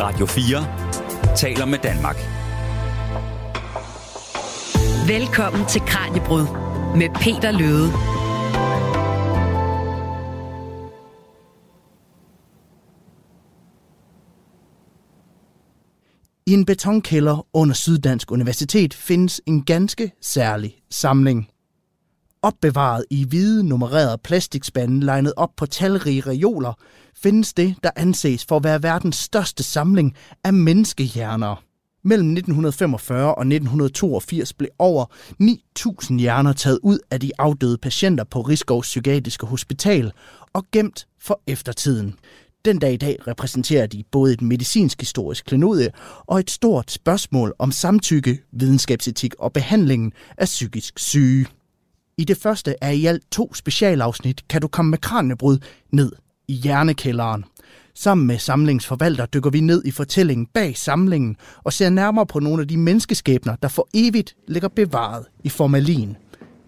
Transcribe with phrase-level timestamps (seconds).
[0.00, 2.16] Radio 4 taler med Danmark.
[5.08, 6.46] Velkommen til Kranjebrud
[6.96, 7.90] med Peter Løde.
[16.46, 21.48] I en betonkælder under Syddansk Universitet findes en ganske særlig samling.
[22.46, 26.72] Opbevaret i hvide nummererede plastikspande legnet op på talrige reoler,
[27.16, 30.14] findes det, der anses for at være verdens største samling
[30.44, 31.62] af menneskehjerner.
[32.04, 35.04] Mellem 1945 og 1982 blev over
[35.42, 40.12] 9.000 hjerner taget ud af de afdøde patienter på Rigskov Psykiatriske Hospital
[40.52, 42.14] og gemt for eftertiden.
[42.64, 45.90] Den dag i dag repræsenterer de både et medicinsk historisk klenodie
[46.26, 51.46] og et stort spørgsmål om samtykke, videnskabsetik og behandlingen af psykisk syge.
[52.18, 55.58] I det første af i alt to specialafsnit kan du komme med kraniebrud
[55.92, 56.12] ned
[56.48, 57.44] i hjernekælderen.
[57.94, 62.62] Sammen med samlingsforvalter dykker vi ned i fortællingen bag samlingen og ser nærmere på nogle
[62.62, 66.16] af de menneskeskæbner, der for evigt ligger bevaret i formalin.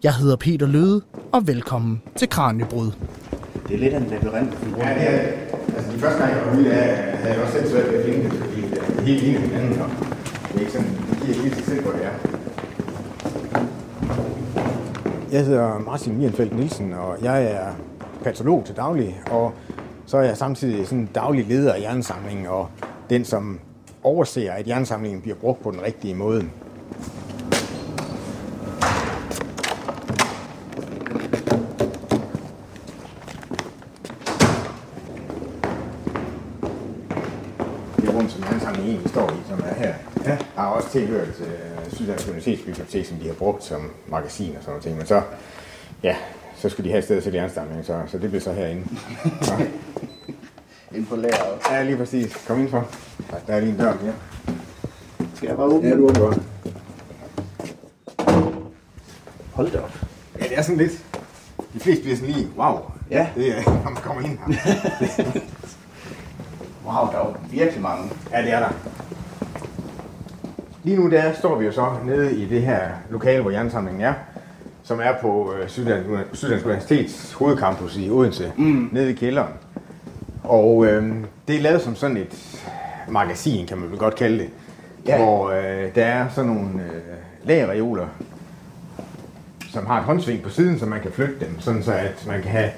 [0.02, 2.90] Jeg hedder Peter Løde, og velkommen til Kraniebrud.
[3.68, 4.58] Det er lidt af en labyrint.
[4.78, 7.70] Ja, det er Altså, de første gang, jeg var ude, af, havde jeg også selv
[7.70, 9.90] svært ved at finde det, fordi det er helt ligner hinanden, og
[10.48, 12.27] det er ikke sådan, det giver helt sig selv, hvor det er.
[15.32, 17.66] Jeg hedder Martin Mierenfeldt Nielsen, og jeg er
[18.24, 19.52] patolog til daglig, og
[20.06, 22.68] så er jeg samtidig sådan daglig leder af hjernesamlingen, og
[23.10, 23.60] den, som
[24.02, 26.44] overser, at hjernesamlingen bliver brugt på den rigtige måde.
[38.00, 39.94] det rum, som hjernesamlingen egentlig står i, som er her,
[40.88, 44.96] også tilhørt uh, Syddansk Universitetsbibliotek, som de har brugt som magasin og sådan noget ting.
[44.96, 45.22] Men så,
[46.02, 46.16] ja,
[46.56, 48.84] så skulle de have et sted at sætte hjernesamlingen, så, så det blev så herinde.
[49.42, 49.52] Så.
[50.94, 51.60] Ind på lageret.
[51.70, 52.44] Ja, lige præcis.
[52.46, 52.88] Kom ind for.
[53.46, 54.12] Der er lige en dør her.
[55.34, 55.88] Skal jeg bare åbne?
[55.88, 56.38] Ja, du åbner godt.
[59.52, 59.98] Hold da op.
[60.40, 60.92] Ja, det er sådan lidt...
[61.74, 62.78] De fleste bliver sådan lige, wow.
[63.10, 63.28] Ja.
[63.36, 65.24] Det er, når man kommer ind her.
[66.86, 68.10] Wow, der er virkelig mange.
[68.32, 68.72] Ja, det er der.
[70.88, 74.14] Lige nu der står vi jo så nede i det her lokale, hvor hjernesamlingen er,
[74.82, 78.88] som er på øh, Syddansk, Syddansk Universitets hovedcampus i Odense, mm.
[78.92, 79.52] nede i kælderen.
[80.44, 81.14] Og øh,
[81.48, 82.60] det er lavet som sådan et
[83.08, 84.48] magasin, kan man vel godt kalde det,
[85.06, 85.16] Ja.
[85.24, 88.06] hvor øh, der er sådan nogle øh, lagerreoler,
[89.72, 92.42] som har et håndsving på siden, så man kan flytte dem, sådan så at man
[92.42, 92.70] kan have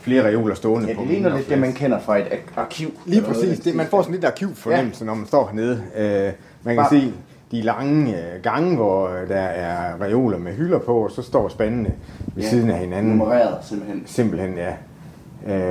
[0.00, 2.26] flere reoler stående Ja, på det ligner lidt det, man kender fra et
[2.56, 2.90] arkiv.
[3.06, 3.58] Lige præcis.
[3.60, 5.06] Det, man får sådan lidt arkivfornemmelse, ja.
[5.06, 5.82] når man står hernede.
[5.96, 6.32] Øh,
[6.62, 7.12] man kan Bare- se
[7.54, 11.48] de lange øh, gange, hvor øh, der er reoler med hylder på, og så står
[11.48, 11.90] spandene
[12.34, 13.10] ved Ja, siden af hinanden.
[13.10, 14.02] Nummereret, simpelthen.
[14.06, 14.72] Simpelthen, ja.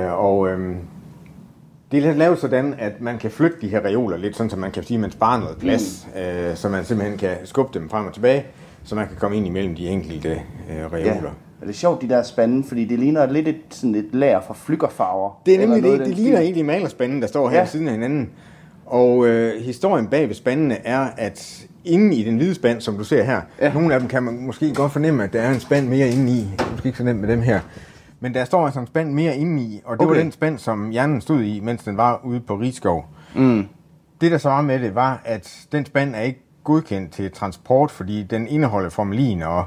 [0.06, 0.76] Øh, og øh,
[1.92, 4.70] det er lavet sådan, at man kan flytte de her reoler lidt, sådan så man
[4.70, 6.20] kan sige, at man sparer noget plads, mm.
[6.20, 8.44] øh, så man simpelthen kan skubbe dem frem og tilbage,
[8.84, 11.04] så man kan komme ind imellem de enkelte øh, reoler.
[11.04, 11.28] Ja.
[11.60, 14.40] Og det er sjovt, de der spande, fordi det ligner lidt et, sådan et lager
[14.40, 15.40] fra flykkerfarver.
[15.46, 16.00] Det er nemlig det.
[16.00, 17.66] Det ligner egentlig malerspanden, der står her Ja.
[17.66, 18.30] siden af hinanden.
[18.86, 23.04] Og øh, historien bag ved spandene er, at inde i den hvide spand, som du
[23.04, 23.72] ser her, Ja.
[23.72, 26.32] nogle af dem kan man måske godt fornemme, at der er en spand mere inde
[26.32, 26.40] i.
[26.40, 27.60] Det er måske ikke så nemt med dem her.
[28.20, 30.10] Men der står altså en spand mere inde i, og det okay.
[30.10, 30.16] Okay.
[30.16, 33.06] var den spand, som hjernen stod i, mens den var ude på Rigskov.
[33.34, 33.66] Mm.
[34.20, 37.90] Det, der så var med det, var, at den spand er ikke godkendt til transport,
[37.90, 39.64] fordi den indeholder formalin, og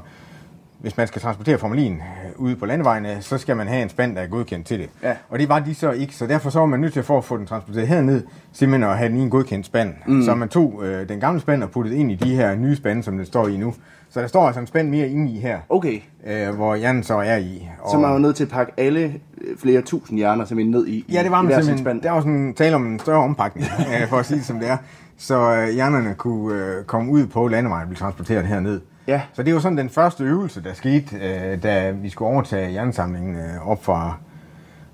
[0.80, 4.16] hvis man skal transportere formalin øh, ude på landevejene, så skal man have en spand,
[4.16, 4.90] der er godkendt til det.
[5.02, 5.14] Ja.
[5.28, 7.24] Og det var de så ikke, så derfor så var man nødt til for at
[7.24, 8.22] få den transporteret herned,
[8.52, 9.94] simpelthen at have den i en godkendt spand.
[10.06, 10.22] Mm.
[10.22, 13.02] Så man tog øh, den gamle spand og puttede ind i de her nye spande,
[13.02, 13.74] som den står i nu.
[14.10, 17.14] Så der står altså en spand mere inde i her, Okay, øh, hvor hjernen så
[17.14, 17.68] er i.
[17.80, 19.00] Og, så man var nødt til at pakke alle
[19.40, 21.78] øh, flere tusind hjerner simpelthen ned i, Ja, det var man simpelthen.
[21.78, 22.02] spand.
[22.02, 23.66] Der var sådan tale om en større ompakning,
[24.02, 24.76] øh, for at sige det som det er.
[25.18, 28.80] Så øh, hjernerne kunne øh, komme ud på landevejen og blive transporteret herned.
[29.08, 29.22] Ja.
[29.32, 33.36] Så det var sådan den første øvelse, der skete, øh, da vi skulle overtage hjernesamlingen
[33.36, 34.16] øh, op fra,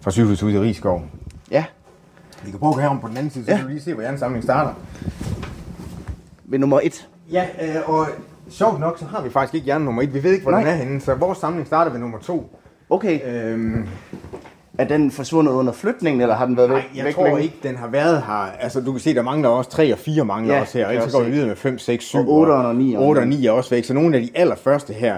[0.01, 1.03] fra sygehuset i Rigskov.
[1.51, 1.65] Ja,
[2.45, 3.57] Vi kan prøve at herom på den anden side, så Ja.
[3.57, 4.73] kan du lige se, hvor hjernesamlingen starter.
[6.45, 7.09] ved nummer et.
[7.33, 8.07] Ja, øh, og
[8.51, 10.15] sjovt nok, så har vi faktisk ikke hjerne nummer et.
[10.15, 10.61] Vi ved ikke, hvor Nej.
[10.61, 12.59] den er henne, så vores samling starter ved nummer to.
[12.91, 13.89] Okay, Øhm,
[14.79, 16.77] er den forsvundet under flytningen, eller har den været væk?
[16.77, 17.43] Nej, jeg væk tror længe?
[17.43, 18.53] ikke, den har været her.
[18.61, 20.89] Altså, du kan se, der mangler også 3 og 4 mangler Ja, også her.
[20.89, 22.19] Ellers jeg så går vi videre med 5, 6, 7.
[22.19, 23.05] Og otteren og nieren.
[23.05, 23.85] 8 og 9 er også væk.
[23.85, 25.17] Så nogle af de allerførste her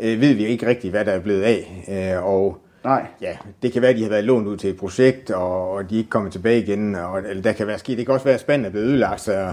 [0.00, 1.84] øh, ved vi ikke rigtigt, hvad der er blevet af.
[2.16, 3.06] Øh, og Nej.
[3.20, 5.90] ja, det kan være, at de har været lånt ud til et projekt, og, og
[5.90, 6.94] de er ikke kommet tilbage igen.
[6.94, 7.98] Og, eller der kan være sket.
[7.98, 9.52] Det kan også være, at spanden er blevet ødelagt, så,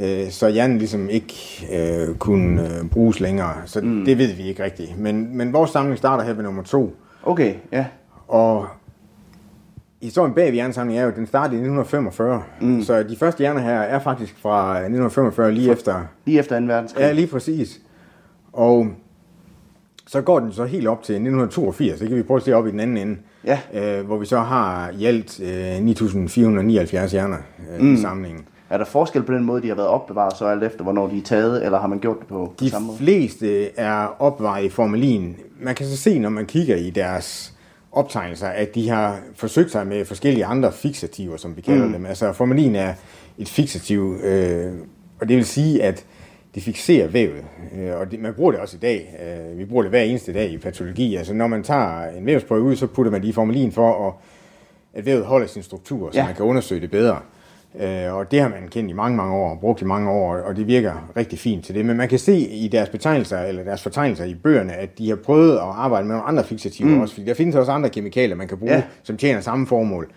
[0.00, 1.34] øh, så hjernen ligesom ikke
[1.72, 3.54] øh, kunne øh, bruges længere.
[3.66, 4.04] Så mm.
[4.04, 4.98] det ved vi ikke rigtigt.
[4.98, 6.96] Men, men vores samling starter her ved nummer to.
[7.22, 7.84] Okay, ja.
[8.30, 8.66] Og
[10.02, 12.42] historien bag ved hjernesamlingen er jo, at den startede i 1945.
[12.60, 12.82] Mm.
[12.82, 16.02] Så de første hjerner her er faktisk fra 1945, lige efter...
[16.26, 16.66] Lige efter 2.
[16.66, 17.00] verdenskrig.
[17.02, 17.80] Ja, lige præcis.
[18.52, 18.86] Og
[20.06, 22.66] så går den så helt op til 1982, det kan vi prøve at se op
[22.66, 23.60] i den anden ende, Ja.
[23.74, 27.36] øh, hvor vi så har i alt øh, 9.479 hjerner
[27.74, 27.94] øh, mm.
[27.94, 28.44] i samlingen.
[28.70, 31.18] Er der forskel på den måde, de har været opbevaret, så alt efter, hvornår de
[31.18, 32.98] er taget, eller har man gjort det på, på De samme måde?
[32.98, 35.36] fleste er opvejet i formalin.
[35.60, 37.54] Man kan så se, når man kigger i deres
[37.92, 41.92] optegnelser, at de har forsøgt sig med forskellige andre fixativer, som vi kalder mm.
[41.92, 42.06] dem.
[42.06, 42.94] Altså formalin er
[43.38, 44.72] et fixativ, øh,
[45.20, 46.04] og det vil sige, at
[46.54, 47.44] det fixerer vævet.
[47.78, 49.14] Øh, og det, man bruger det også i dag.
[49.52, 51.16] Øh, vi bruger det hver eneste dag i patologi.
[51.16, 54.14] Altså når man tager en vævsprøve ud, så putter man i formalin for, at,
[54.94, 56.26] at vævet holder sin struktur, så Ja.
[56.26, 57.18] man kan undersøge det bedre.
[57.80, 60.56] Øh, og det har man kendt i mange, mange år, brugt i mange år, og
[60.56, 61.84] det virker rigtig fint til det.
[61.86, 65.16] Men man kan se i deres betegnelser, eller deres fortegnelser i bøgerne, at de har
[65.16, 67.00] prøvet at arbejde med nogle andre fixativer mm.
[67.00, 68.82] også, fordi der findes også andre kemikalier, man kan bruge, Ja.
[69.02, 70.10] som tjener samme formål.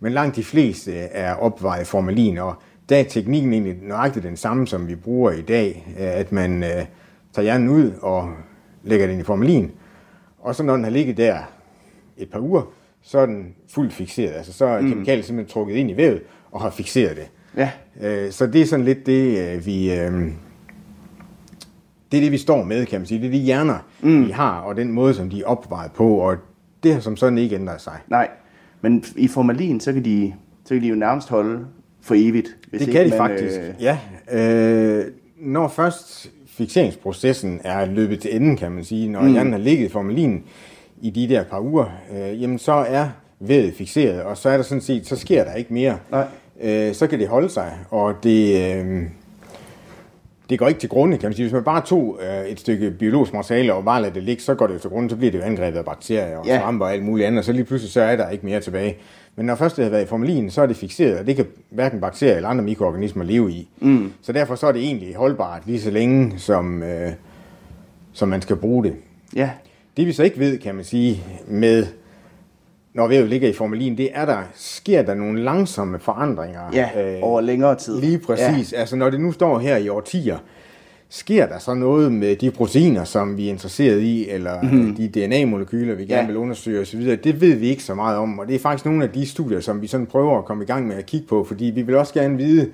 [0.00, 2.54] Men langt de fleste er opvejet formalin, og
[2.88, 6.62] der er teknikken egentlig nøjagtigt den samme, som vi bruger i dag, øh, at man
[6.62, 6.70] øh,
[7.32, 8.30] tager hjernen ud og
[8.82, 9.70] lægger den i formalin,
[10.38, 11.36] og så når den har ligget der
[12.16, 12.62] et par uger,
[13.02, 14.32] så er den fuldt fixeret.
[14.32, 14.88] Altså så er mm.
[14.90, 17.28] kemikaliet simpelthen trukket ind i vævet og har fixeret det.
[17.56, 17.70] Ja.
[18.00, 19.92] Øh, Så det er sådan lidt det, øh, vi...
[19.92, 20.12] øh,
[22.12, 23.20] Det er det, vi står med, kan man sige.
[23.20, 24.26] Det er de hjerner, mm.
[24.26, 26.36] vi har, og den måde, som de er opvejet på, og
[26.82, 27.96] det har som sådan ikke ændret sig.
[28.08, 28.28] Nej,
[28.80, 30.34] men i formalin, så kan de,
[30.64, 31.66] så kan de jo nærmest holde
[32.02, 32.56] for evigt.
[32.70, 33.98] Hvis Det kan de man, faktisk, Øh, ja.
[34.32, 35.04] Øh,
[35.40, 39.32] når først fixeringsprocessen er løbet til enden, kan man sige, når mm.
[39.32, 40.42] hjernen har ligget i formalin
[41.00, 43.08] i de der par uger, øh, jamen så er
[43.40, 45.98] vævet fixeret, og så er der sådan set, så sker der ikke mere.
[46.10, 46.26] Nej.
[46.60, 49.02] Øh, så kan det holde sig, og det, øh,
[50.50, 51.44] det går ikke til grunde, kan man sige.
[51.44, 54.54] Hvis man bare tog øh, et stykke biologisk materiale og bare lader det ligge, så
[54.54, 56.58] går det jo til grunde, så bliver det jo angrebet af bakterier og ja.
[56.60, 58.96] svampe og alt muligt andet, og så lige pludselig så er der ikke mere tilbage.
[59.36, 61.46] Men når først det har været i formalin, så er det fixeret, og det kan
[61.70, 63.68] hverken bakterier eller andre mikroorganismer leve i.
[63.80, 64.12] Mm.
[64.22, 67.12] Så derfor så er det egentlig holdbart lige så længe, som, øh,
[68.12, 68.94] som man skal bruge det.
[69.36, 69.50] Ja,
[69.96, 71.86] Det vi så ikke ved, kan man sige, med
[72.98, 76.60] når vævet ligger i formalin, det er der, sker der nogle langsomme forandringer.
[76.72, 78.00] ja over længere tid.
[78.00, 78.72] Lige præcis.
[78.72, 78.78] Ja.
[78.78, 80.38] Altså når det nu står her i årtier,
[81.08, 84.94] sker der så noget med de proteiner, som vi er interesseret i, eller mm-hmm.
[84.94, 86.26] de DNA-molekyler, vi gerne ja.
[86.26, 89.04] vil undersøge osv., det ved vi ikke så meget om, og det er faktisk nogle
[89.04, 91.44] af de studier, som vi sådan prøver at komme i gang med at kigge på,
[91.44, 92.70] fordi vi vil også gerne vide,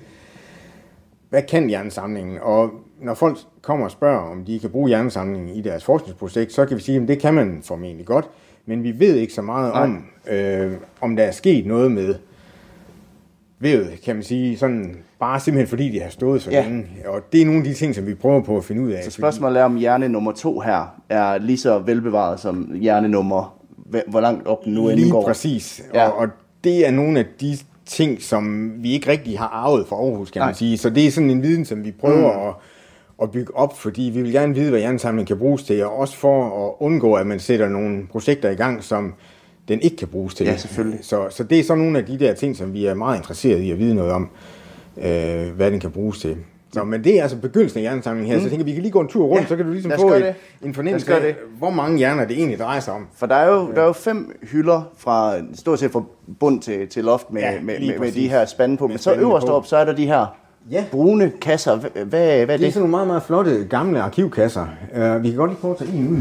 [1.29, 2.37] hvad kan hjernesamlingen?
[2.41, 2.71] Og
[3.01, 6.77] når folk kommer og spørger, om de kan bruge hjernesamlingen i deres forskningsprojekt, så kan
[6.77, 8.25] vi sige, at det kan man formentlig godt,
[8.65, 9.83] men vi ved ikke så meget Nej.
[9.83, 10.71] om, øh,
[11.01, 12.15] om der er sket noget med
[13.59, 16.63] vævet, kan man sige, sådan bare simpelthen fordi de har stået så Ja.
[16.63, 16.85] længe.
[17.07, 19.03] Og det er nogle af de ting, som vi prøver på at finde ud af.
[19.03, 23.57] Så spørgsmålet er, om hjerne nummer to her er lige så velbevaret som hjerne nummer,
[23.89, 25.23] hv- hvor langt op den nu end Lige går.
[25.23, 25.81] præcis.
[25.93, 26.03] Ja.
[26.03, 26.09] Ja.
[26.09, 26.27] Og, og
[26.63, 30.39] det er nogle af de ting, som vi ikke rigtig har arvet fra Aarhus, kan
[30.39, 30.47] Nej.
[30.47, 30.77] man sige.
[30.77, 32.47] Så det er sådan en viden, som vi prøver mm.
[32.47, 32.53] at,
[33.21, 36.17] at bygge op, fordi vi vil gerne vide, hvad hjernesamlingen kan bruges til, og også
[36.17, 39.13] for at undgå, at man sætter nogle projekter i gang, som
[39.67, 40.45] den ikke kan bruges til.
[40.45, 40.99] Ja, selvfølgelig.
[41.01, 43.59] Så, så det er så nogle af de der ting, som vi er meget interesseret
[43.59, 44.29] i at vide noget om,
[44.97, 46.37] øh, hvad den kan bruges til.
[46.73, 48.41] Så, men det er altså begyndelsen af hjernesamlingen her, mm.
[48.41, 49.91] så jeg tænker, vi kan lige gå en tur rundt, Ja, så kan du ligesom
[49.99, 50.35] få et, det.
[50.63, 53.07] en fornemmelse af, hvor mange hjerner det egentlig drejer sig om.
[53.15, 56.03] For der er jo, der er jo fem hylder fra stort set fra
[56.39, 58.87] bund til, til loft med, Ja, med, med, med de her spande på.
[58.87, 60.35] Men så øverst op, så er der de her
[60.71, 60.85] Ja.
[60.91, 61.75] brune kasser.
[61.75, 62.73] Hvad, hvad, er Det er det?
[62.73, 64.65] sådan nogle meget, meget flotte gamle arkivkasser.
[64.97, 66.17] Uh, vi kan godt lige prøve at tage en ud.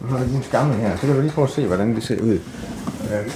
[0.00, 2.02] Nu har vi en skamme her, så kan du lige prøve at se, hvordan det
[2.02, 2.38] ser ud.
[3.00, 3.32] Uh,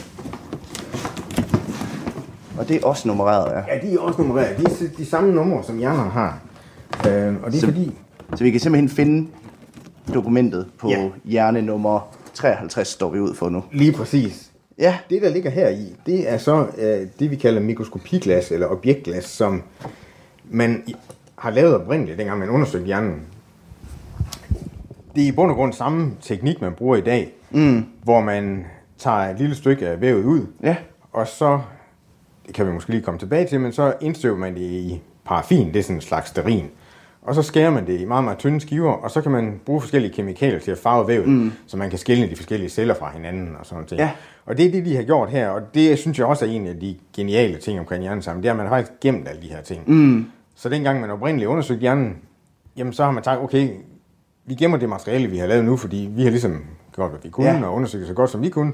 [2.59, 3.75] Og det er også nummereret, ja.
[3.75, 4.59] ja, de er også nummereret.
[4.59, 6.41] De er de samme numre, som hjernerne har.
[6.99, 7.05] Uh,
[7.45, 7.93] og det er Så- fordi...
[8.37, 9.29] Så vi kan simpelthen finde
[10.15, 11.09] dokumentet på Ja.
[11.25, 13.65] hjerne nummer 53, står vi ud for nu.
[13.73, 14.51] Lige præcis.
[14.79, 16.85] Ja, Det, der ligger her i, det er så uh,
[17.19, 19.63] det, vi kalder mikroskopiglas, eller objektglas, som
[20.51, 20.85] man
[21.39, 23.23] har lavet oprindeligt, dengang man undersøgte hjernen.
[25.15, 27.85] Det er i bund og grund samme teknik, man bruger i dag, mm.
[28.03, 28.67] hvor man
[28.99, 30.77] tager et lille stykke af vævet ud, ja,
[31.13, 31.61] Og så,
[32.47, 35.69] det kan vi måske lige komme tilbage til, men så indstøver man det i paraffin,
[35.69, 36.67] det er sådan en slags sterin.
[37.23, 39.81] Og så skærer man det i meget, meget tynde skiver, og så kan man bruge
[39.81, 41.53] forskellige kemikalier til at farve vævet, mm.
[41.67, 44.03] så man kan skelne de forskellige celler fra hinanden og sådan noget.
[44.03, 44.11] Ja.
[44.47, 46.67] Og det er det, de har gjort her, og det synes jeg også er en
[46.67, 49.49] af de geniale ting omkring hjernesamling, det er, at man har faktisk gemt alle de
[49.49, 49.91] her ting.
[49.91, 50.27] Mm.
[50.61, 52.17] Så dengang man oprindeligt undersøgte hjernen,
[52.77, 53.69] jamen så har man sagt, okay,
[54.47, 57.29] vi gemmer det materiale, vi har lavet nu, fordi vi har ligesom gjort, hvad vi
[57.29, 57.65] kunne, Ja.
[57.67, 58.73] og undersøgt så godt, som vi kunne.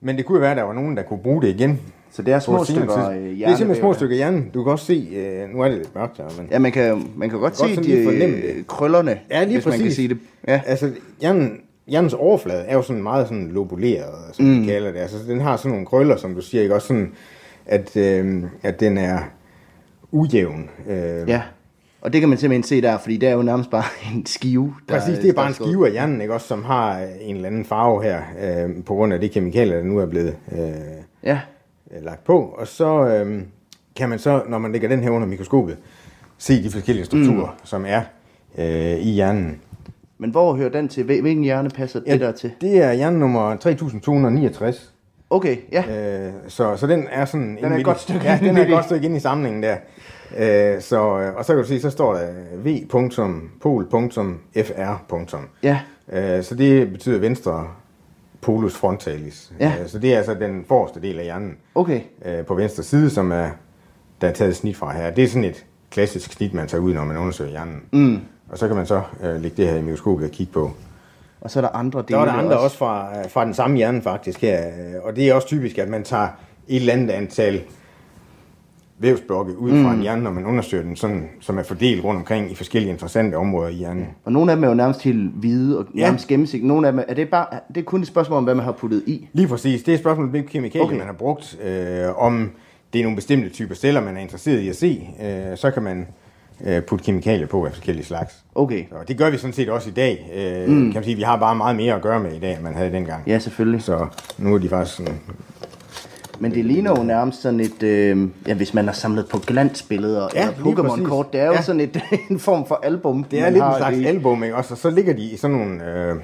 [0.00, 1.80] Men det kunne jo være, at der var nogen, der kunne bruge det igen.
[2.10, 3.16] så det er små stykker tidspunkt.
[3.16, 4.44] øh, Det er simpelthen små stykker hjerne.
[4.54, 6.48] Du kan også se, øh, nu er det lidt mørkt her, men...
[6.50, 8.66] Ja, man kan, man kan godt, Godt se de øh, det.
[8.66, 9.80] krøllerne, Ja, lige hvis præcis.
[9.80, 10.18] man kan sige det.
[10.48, 10.90] Ja, Altså,
[11.20, 14.60] hjernen hjernens overflade er jo sådan meget sådan lobuleret, som mm.
[14.62, 14.98] vi kalder det.
[14.98, 16.74] Altså, den har sådan nogle krøller, som du siger, ikke?
[16.74, 17.12] Også sådan,
[17.66, 19.18] at, øh, at den er
[20.14, 20.70] ujævn.
[20.88, 21.42] Øh, Ja.
[22.00, 24.74] Og det kan man simpelthen se der, fordi det er jo nærmest bare en skive.
[24.88, 26.34] Der, Præcis, det er bare en skive af hjernen, ikke?
[26.34, 29.76] Også, som har øh, en eller anden farve her, øh, på grund af de kemikalier,
[29.76, 30.58] der nu er blevet øh,
[31.22, 31.40] Ja,
[32.02, 32.54] lagt på.
[32.58, 33.42] Og så øh,
[33.96, 35.76] kan man så, når man lægger den her under mikroskopet,
[36.38, 37.64] se de forskellige strukturer, mm.
[37.64, 38.00] som er
[38.58, 39.60] øh, i hjernen.
[40.18, 41.04] men hvor hører den til?
[41.04, 42.50] Hvil- Hvilken hjerne passer det der til?
[42.60, 44.93] det er hjerne nummer 3269.
[45.34, 45.84] Okay, ja.
[46.26, 47.58] Øh, så, så den er sådan...
[47.62, 49.76] Den er et godt stykke Ja, den er et godt stykke inde i samlingen der.
[50.36, 53.54] Øh, så, øh, og så kan du se, så står der v.pol.fr.
[55.62, 55.80] Ja,
[56.12, 57.66] Øh, så det betyder venstre
[58.40, 59.52] polus frontalis.
[59.60, 59.72] Ja.
[59.80, 62.00] Øh, så det er altså den forreste del af hjernen okay.
[62.24, 63.50] øh, på venstre side, som er,
[64.20, 65.10] der er taget et snit fra her.
[65.10, 67.82] Det er sådan et klassisk snit, man tager ud, når man undersøger hjernen.
[67.92, 68.20] Mm.
[68.48, 70.70] Og så kan man så øh, lægge det her i mikroskopet og kigge på.
[71.44, 73.54] Og så er der andre dele Der var der andre også fra, øh, fra den
[73.54, 74.62] samme hjerne faktisk her,
[75.02, 76.28] og det er også typisk, at man tager
[76.68, 77.60] et eller andet antal
[78.98, 82.50] vævsblokke ud fra en hjerne, når man undersøger den, sådan, som er fordelt rundt omkring
[82.50, 84.06] i forskellige interessante områder i hjernen.
[84.24, 86.00] Og nogle af dem er jo nærmest helt hvide og Ja.
[86.00, 86.68] nærmest gennemsigtige.
[86.68, 88.72] Nogle af dem, er det, bare, det er kun et spørgsmål om, hvad man har
[88.72, 89.28] puttet i.
[89.32, 89.82] Lige præcis.
[89.82, 90.96] Det er et spørgsmål om, hvilke kemikalier okay.
[90.96, 91.58] man har brugt.
[91.64, 92.50] Øh, om
[92.92, 95.82] det er nogle bestemte typer celler, man er interesseret i at se, øh, så kan
[95.82, 96.06] man
[96.64, 98.34] øh, putte kemikalier på af forskellige slags.
[98.54, 100.30] Okay, Og det gør vi sådan set også i dag.
[100.34, 100.84] Øh, mm.
[100.84, 102.74] Kan man sige, vi har bare meget mere at gøre med i dag, end man
[102.74, 103.22] havde dengang.
[103.26, 103.82] ja selvfølgelig.
[103.82, 104.06] Så
[104.38, 105.20] nu er de faktisk sådan...
[106.38, 110.28] Men det ligner jo nærmest sådan et, øh, ja, hvis man har samlet på glansbilleder
[110.34, 111.62] Ja, eller Pokémon-kort, det er jo Ja.
[111.62, 113.24] sådan et, en form for album.
[113.24, 114.56] Det er lidt en slags det album, ikke?
[114.56, 116.16] Også, og så ligger de i sådan nogle øh,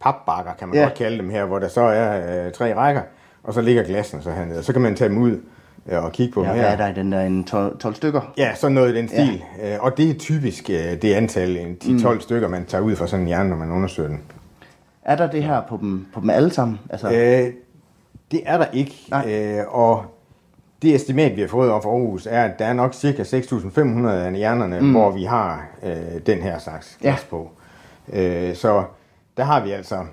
[0.00, 0.82] papbakker, kan man Ja.
[0.82, 3.02] godt kalde dem her, hvor der så er øh, tre rækker,
[3.42, 4.58] og så ligger glassene så hernede.
[4.58, 5.36] Og så kan man tage dem ud
[5.90, 7.20] og kigge på Ja, hvad er der i den der?
[7.20, 8.32] En 12, 12 stykker?
[8.38, 9.42] Ja, sådan noget i den stil.
[9.58, 9.74] Ja.
[9.74, 12.20] Øh, og det er typisk øh, det antal, en 10-12 mm.
[12.20, 14.20] stykker, man tager ud fra sådan en hjerne, når man undersøger den.
[15.02, 16.78] Er der det her på dem, på dem alle sammen?
[16.90, 17.52] Altså, Øh,
[18.30, 18.94] det er der ikke.
[19.10, 19.34] Nej.
[19.58, 20.04] Øh, og
[20.82, 24.08] det estimat, vi har fået op fra Aarhus, er, at der er nok cirka 6.500
[24.08, 24.90] af hjernerne, mm.
[24.90, 27.08] hvor vi har øh, den her slags Ja.
[27.08, 27.50] glas på.
[28.12, 28.84] Øh, så
[29.36, 30.04] der har vi altså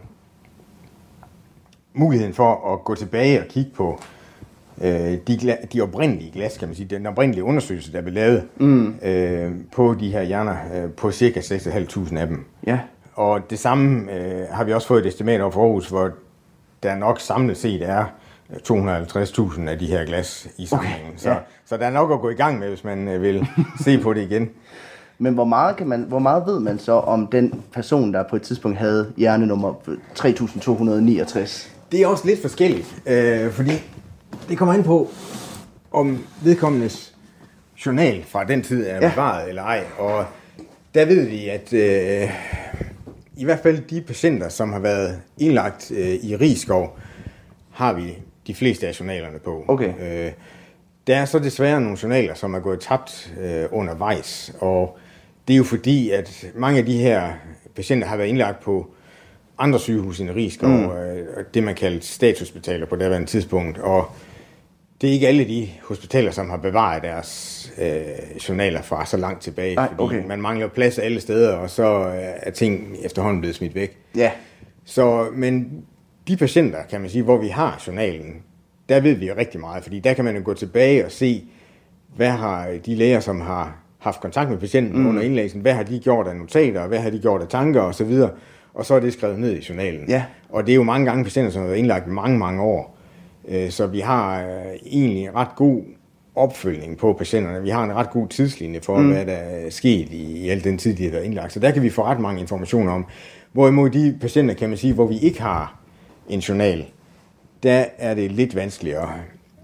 [1.93, 3.99] muligheden for at gå tilbage og kigge på
[4.81, 8.95] øh, de, de oprindelige glas, kan man sige, den oprindelige undersøgelse, der blev lavet mm.
[9.03, 12.45] øh, på de her hjerner, øh, på cirka 6.500 af dem.
[12.67, 12.79] Ja.
[13.13, 16.11] Og det samme øh, har vi også fået et estimat over for Aarhus, hvor
[16.83, 18.05] der nok samlet set er
[18.69, 21.07] 250.000 af de her glas i samlingen.
[21.07, 21.35] Okay, så, ja.
[21.65, 23.47] så der er nok at gå i gang med, hvis man øh, vil
[23.85, 24.49] se på det igen.
[25.17, 28.35] Men hvor meget, kan man, hvor meget ved man så om den person, der på
[28.35, 29.73] et tidspunkt havde hjernenummer
[30.15, 31.71] 3269?
[31.91, 33.71] Det er også lidt forskelligt, øh, fordi
[34.49, 35.09] det kommer ind på,
[35.91, 37.13] om vedkommendes
[37.85, 39.09] journal fra den tid er Ja.
[39.09, 39.83] bevaret eller ej.
[39.97, 40.25] Og
[40.95, 42.29] der ved vi, at øh,
[43.37, 46.97] i hvert fald de patienter, som har været indlagt øh, i Rigskov,
[47.71, 49.65] har vi de fleste af journalerne på.
[49.67, 49.93] Okay.
[50.27, 50.31] Øh,
[51.07, 54.97] der er så desværre nogle journaler, som er gået tabt øh, undervejs, og
[55.47, 57.33] det er jo fordi, at mange af de her
[57.75, 58.87] patienter har været indlagt på
[59.57, 60.91] andre sygehus end Rigskov, mm.
[60.91, 64.11] øh, og det man kaldte statshospitaler på daværende tidspunkt, og
[65.03, 69.41] det er ikke alle de hospitaler, som har bevaret deres øh, journaler fra så langt
[69.41, 70.27] tilbage, Nej, fordi okay.
[70.27, 73.97] man mangler plads alle steder, og så øh, er ting efterhånden blevet smidt væk.
[74.15, 74.31] Ja.
[74.85, 75.83] Så, men
[76.27, 78.35] de patienter, kan man sige, hvor vi har journalen,
[78.89, 81.43] der ved vi jo rigtig meget, fordi der kan man jo gå tilbage og se,
[82.15, 85.07] hvad har de læger, som har haft kontakt med patienten mm.
[85.07, 88.19] under indlæggelsen, hvad har de gjort af notater, hvad har de gjort af tanker osv.,
[88.73, 90.09] og så er det skrevet ned i journalen.
[90.09, 90.23] Ja.
[90.49, 92.97] Og det er jo mange gange patienter, som har været indlagt i mange, mange år.
[93.47, 95.81] Øh, Så vi har øh, egentlig ret god
[96.35, 97.61] opfølgning på patienterne.
[97.63, 99.11] Vi har en ret god tidslinje for, mm.
[99.11, 101.53] hvad der er sket i, i al den tid, de har været indlagt.
[101.53, 103.05] Så der kan vi få ret mange informationer om.
[103.51, 105.79] Hvorimod de patienter, kan man sige, hvor vi ikke har
[106.29, 106.85] en journal,
[107.63, 109.09] der er det lidt vanskeligere.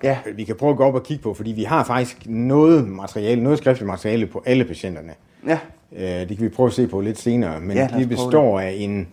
[0.03, 0.17] Ja.
[0.35, 3.43] Vi kan prøve at gå op og kigge på, fordi vi har faktisk noget materiale,
[3.43, 5.13] noget skriftligt materiale på alle patienterne.
[5.47, 5.59] Ja.
[5.95, 8.75] Øh, Det kan vi prøve at se på lidt senere, men Ja, det består af
[8.77, 9.07] en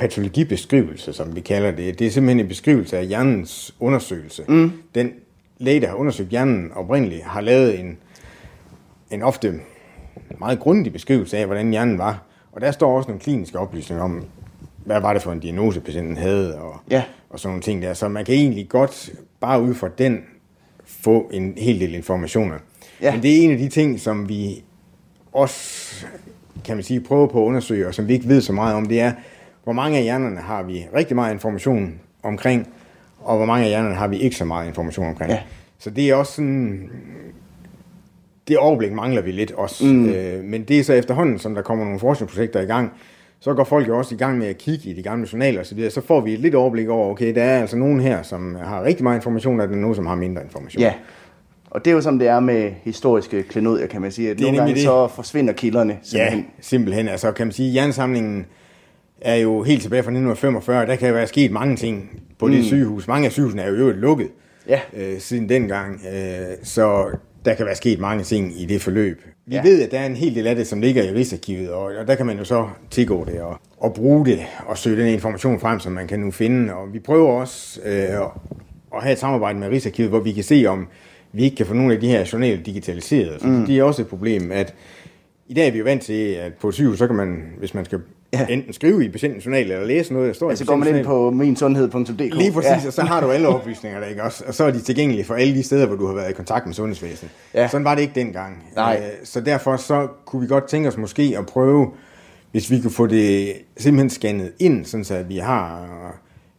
[0.00, 1.98] patologibeskrivelse, som vi kalder det.
[1.98, 4.44] Det er simpelthen en beskrivelse af hjernens undersøgelse.
[4.48, 4.72] Mm.
[4.94, 5.12] Den
[5.58, 7.98] læge, der har undersøgt hjernen oprindeligt, har lavet en,
[9.10, 9.60] en ofte
[10.38, 12.22] meget grundig beskrivelse af, hvordan hjernen var.
[12.52, 14.24] Og der står også nogle kliniske oplysninger om,
[14.84, 17.02] hvad var det for en diagnose, patienten havde, og, Ja.
[17.30, 17.94] og sådan nogle ting der.
[17.94, 20.20] Så man kan egentlig godt, bare ud fra den,
[20.86, 22.56] få en hel del informationer.
[23.02, 23.12] Ja.
[23.12, 24.62] Men det er en af de ting, som vi
[25.32, 26.06] også,
[26.64, 28.86] kan man sige, prøver på at undersøge, og som vi ikke ved så meget om,
[28.86, 29.12] det er,
[29.64, 32.68] hvor mange af hjernerne har vi rigtig meget information omkring,
[33.20, 35.30] og hvor mange af hjernerne har vi ikke så meget information omkring.
[35.30, 35.40] Ja.
[35.78, 36.90] Så det er også sådan,
[38.48, 39.86] det overblik mangler vi lidt også.
[39.86, 40.08] Mm.
[40.08, 42.92] Øh, men det er så efterhånden, som der kommer nogle forskningsprojekter i gang,
[43.40, 45.90] så går folk jo også i gang med at kigge i de gamle journaler osv.,
[45.90, 48.84] så får vi et lidt overblik over, okay, der er altså nogen her, som har
[48.84, 50.80] rigtig meget information, og der er nogen, som har mindre information.
[50.80, 50.94] Ja,
[51.70, 54.58] og det er jo som det er med historiske klenodier, kan man sige, at nogle
[54.58, 54.82] gange det.
[54.82, 56.46] så forsvinder kilderne Ja, simpelthen.
[56.60, 57.08] simpelthen.
[57.08, 58.46] Altså kan man sige, jernsamlingen
[59.20, 60.86] er jo helt tilbage fra 1945.
[60.86, 62.52] Der kan være sket mange ting på mm.
[62.52, 63.08] det sygehus.
[63.08, 64.28] Mange af sygehusene er jo øvrigt lukket
[64.68, 64.80] Ja.
[64.96, 66.00] øh, siden dengang.
[66.14, 67.10] Øh, så
[67.44, 69.22] der kan være sket mange ting i det forløb.
[69.46, 69.62] Vi Ja.
[69.62, 72.06] ved, at der er en hel del af det, som ligger i Rigsarkivet, og, og
[72.06, 75.60] der kan man jo så tilgå det og, og bruge det og søge den information
[75.60, 76.74] frem, som man kan nu finde.
[76.74, 77.92] Og vi prøver også øh,
[78.94, 80.88] at, have et samarbejde med Rigsarkivet, hvor vi kan se, om
[81.32, 83.44] vi ikke kan få nogle af de her journaler digitaliseret.
[83.44, 83.66] Mm.
[83.66, 84.74] det er også et problem, at
[85.48, 87.74] i dag er vi jo vant til, at på et sygehus, så kan man, hvis
[87.74, 87.98] man skal
[88.32, 88.46] Ja.
[88.48, 91.04] enten skrive i patientens journal, eller læse noget, der står Altså i går man ind
[91.04, 92.34] på minsundhed.dk.
[92.34, 92.86] Lige præcis, Ja.
[92.86, 94.44] og så har du alle oplysninger der, ikke også?
[94.46, 96.66] Og så er de tilgængelige for alle de steder, hvor du har været i kontakt
[96.66, 97.30] med sundhedsvæsenet.
[97.54, 97.68] Ja.
[97.68, 98.64] Sådan var det ikke dengang.
[98.76, 99.00] Nej.
[99.04, 101.88] Øh, Så derfor så kunne vi godt tænke os måske at prøve,
[102.50, 105.86] hvis vi kunne få det simpelthen scannet ind, sådan så at vi har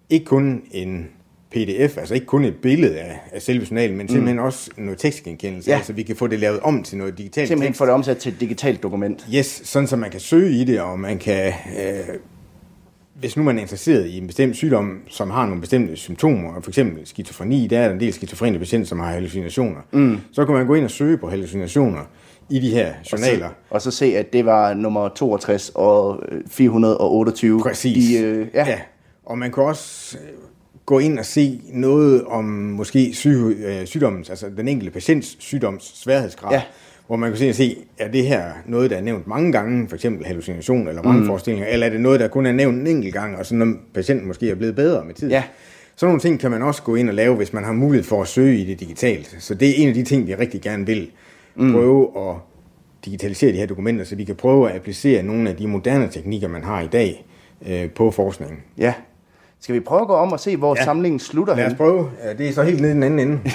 [0.09, 1.07] ikke kun en
[1.51, 5.67] pdf, altså ikke kun et billede af, af selve journalen, men simpelthen også noget tekstgenkendelse,
[5.70, 5.72] Mm.
[5.72, 5.77] Ja.
[5.77, 7.77] altså vi kan få det lavet om til noget digitalt Simpelthen tekst.
[7.77, 9.27] få det omsat til et digitalt dokument.
[9.36, 12.15] Yes, sådan så man kan søge i det, og man kan, øh,
[13.20, 16.70] hvis nu man er interesseret i en bestemt sygdom, som har nogle bestemte symptomer, for
[16.72, 20.17] eksempel skizofreni, der er der en del skizofrene patienter, som har hallucinationer, mm.
[20.31, 22.01] så kan man gå ind og søge på hallucinationer
[22.50, 23.50] i de her journaler.
[23.70, 27.62] Og så se, at det var nummer 62 og øh, 428.
[27.62, 28.08] Præcis.
[28.08, 28.65] De, øh, ja.
[28.70, 28.79] ja.
[29.25, 30.29] Og man kan også øh,
[30.91, 36.01] gå ind og se noget om måske syg, øh, sygdommens, altså den enkelte patients sygdoms
[36.03, 36.53] sværhedsgrad.
[36.53, 36.62] Ja.
[37.07, 39.95] Hvor man kan se, se, er det her noget, der er nævnt mange gange, for
[39.95, 41.74] eksempel hallucination eller vrangforestillinger, mm.
[41.74, 44.27] eller er det noget, der kun er nævnt en enkelt gang, og så når patienten
[44.27, 45.31] måske er blevet bedre med tiden.
[45.31, 45.43] Ja.
[45.95, 48.21] Sådan nogle ting kan man også gå ind og lave, hvis man har mulighed for
[48.21, 49.36] at søge i det digitalt.
[49.39, 51.10] Så det er en af de ting, vi rigtig gerne vil
[51.55, 51.71] mm.
[51.71, 52.36] prøve at
[53.05, 56.48] digitalisere de her dokumenter, så vi kan prøve at applicere nogle af de moderne teknikker,
[56.48, 57.25] man har i dag
[57.67, 58.57] øh, på forskningen.
[58.77, 58.93] ja.
[59.62, 60.84] Skal vi prøve at gå om og se, hvor ja.
[60.84, 61.77] Samlingen slutter Lad os hen?
[61.77, 62.10] prøve.
[62.24, 63.39] Ja, Det er så helt nede i den anden ende.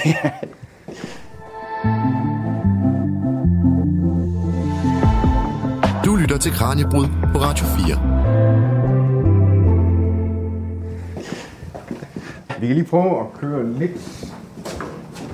[6.05, 7.97] Du lytter til Kranjebrud på Radio 4.
[12.61, 14.25] Vi kan lige prøve at køre lidt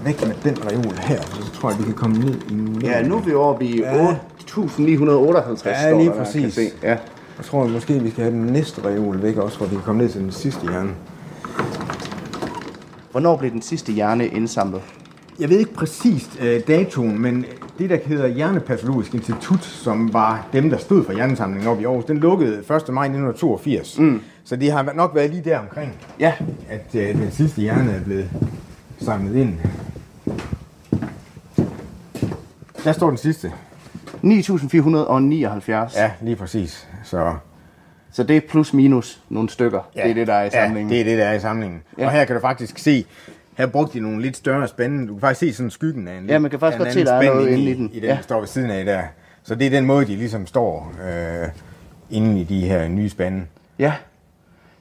[0.04, 2.86] væk med den reol her, så tror jeg, vi kan komme ned i.
[2.86, 4.06] Ja, nu er vi oppe i Ja.
[4.40, 6.42] 8.958, Ja, står lige der, præcis.
[6.42, 6.70] Kan se.
[6.82, 6.96] Ja.
[7.38, 10.02] Jeg tror måske, vi skal have den næste reol væk også, hvor vi kan komme
[10.02, 10.90] ned til den sidste hjerne.
[13.10, 14.82] Hvornår blev den sidste hjerne indsamlet?
[15.38, 17.44] Jeg ved ikke præcist øh, datoen, men
[17.78, 22.04] det, der hedder Hjernepatologisk Institut, som var dem, der stod for hjernesamlingen op i Aarhus,
[22.04, 22.66] den lukkede 1.
[22.68, 23.98] maj 1982.
[23.98, 24.20] Mm.
[24.44, 26.32] Så det har nok været lige der omkring, Ja,
[26.68, 28.30] at øh, den sidste hjerne er blevet
[29.00, 29.58] samlet ind.
[32.84, 33.52] Der står den sidste.
[34.24, 36.00] 9.479.
[36.00, 36.88] Ja, lige præcis.
[37.04, 37.34] Så
[38.12, 39.90] Så det er plus minus nogle stykker.
[39.94, 40.90] det er det, der er i samlingen.
[40.92, 41.82] Ja, det er det, der er i samlingen.
[41.98, 42.02] Ja.
[42.02, 42.06] Ja.
[42.06, 43.04] Og her kan du faktisk se,
[43.58, 45.06] her brugte de nogle lidt større spande.
[45.08, 47.12] Du kan faktisk se sådan skyggen af en Ja, man kan faktisk godt se, der
[47.12, 47.90] er noget inde i den.
[47.92, 48.14] I den, Ja.
[48.16, 49.02] der står ved siden af der.
[49.42, 51.48] Så det er den måde, de ligesom står øh,
[52.10, 53.44] inde i de her nye spande.
[53.78, 53.92] Ja.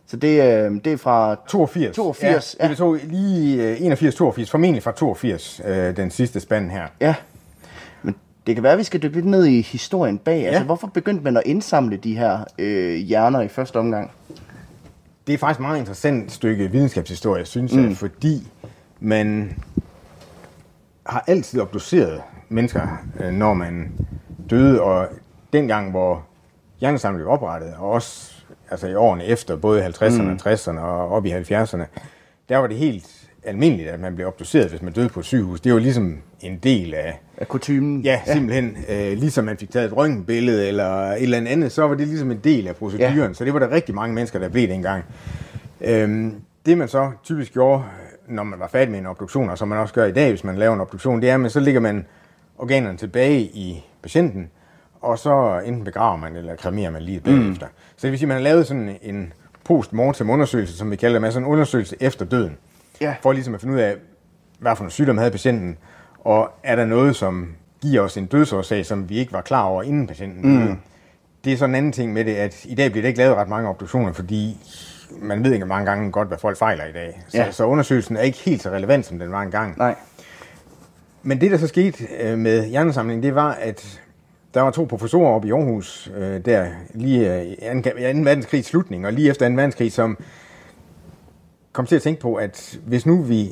[0.07, 1.95] Så det, øh, det er fra 82.
[1.95, 2.67] 82, ja.
[2.67, 6.87] Det tog lige øh, 81, 82, formentlig fra 82, øh, den sidste spand her.
[7.01, 7.15] Ja.
[8.47, 10.41] Det kan være, at vi skal dykke lidt ned i historien bag.
[10.41, 10.47] Ja.
[10.47, 14.11] Altså, hvorfor begyndte man at indsamle de her øh, hjerner i første omgang?
[15.27, 17.87] Det er faktisk et meget interessant stykke videnskabshistorie, synes mm.
[17.87, 18.47] jeg, fordi
[18.99, 19.57] man
[21.05, 22.87] har altid obduceret mennesker,
[23.19, 23.91] øh, når man
[24.49, 25.07] døde, og
[25.53, 26.23] dengang, hvor
[26.79, 28.33] hjernesamlingen blev oprettet, og også
[28.71, 30.39] altså i årene efter, både i 50'erne, mm.
[30.45, 31.83] 60'erne og op i 70'erne,
[32.49, 35.61] der var det helt almindeligt, at man blev obduceret, hvis man døde på et sygehus.
[35.61, 38.01] Det var ligesom en del af, Af kutumen?
[38.01, 38.77] Ja, simpelthen.
[38.89, 42.31] Øh, ligesom man fik taget et røntgenbillede eller et eller andet, så var det ligesom
[42.31, 43.17] en del af proceduren.
[43.17, 43.23] Ja.
[43.23, 43.33] Ja.
[43.33, 45.03] Så det var der rigtig mange mennesker, der blev dengang.
[45.81, 47.83] Øhm, det man så typisk gjorde,
[48.27, 50.43] når man var færdig med en obduktion, og som man også gør i dag, hvis
[50.43, 52.05] man laver en obduktion, det er, at så lægger man
[52.57, 54.49] organerne tilbage i patienten,
[55.01, 57.65] og så enten begraver man eller kremerer man lige bagefter.
[57.65, 57.73] Mm.
[57.95, 61.19] Så det vil sige, at man har lavet sådan en post-mortem undersøgelse, som vi kalder
[61.19, 62.57] det, altså en undersøgelse efter døden.
[63.01, 63.15] Ja.
[63.21, 63.95] For ligesom at finde ud af,
[64.59, 65.77] hvad for en sygdom havde patienten,
[66.19, 69.83] og er der noget, som giver os en dødsårsag, som vi ikke var klar over
[69.83, 70.75] inden patienten døde.
[71.43, 73.35] Det er så en anden ting med det, at i dag bliver der ikke lavet
[73.35, 74.57] ret mange obduktioner, fordi
[75.21, 77.21] man ved ikke mange gange godt, hvad folk fejler i dag.
[77.27, 77.51] Så, Ja.
[77.51, 79.77] så undersøgelsen er ikke helt så relevant, som den var engang.
[79.77, 79.95] Nej.
[81.23, 84.01] Men det, der så skete øh, med hjernesamlingen, det var, at
[84.53, 87.81] der var to professorer oppe i Aarhus, øh, der lige øh, i 2.
[87.81, 87.89] 2.
[88.23, 89.55] verdenskrigs slutning, og lige efter 2.
[89.55, 90.17] verdenskrig, som
[91.73, 93.49] kom til at tænke på, at hvis nu vi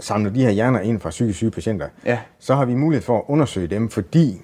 [0.00, 2.18] samler de her hjerner ind fra psykisk syge patienter, Ja.
[2.38, 4.40] så har vi mulighed for at undersøge dem, fordi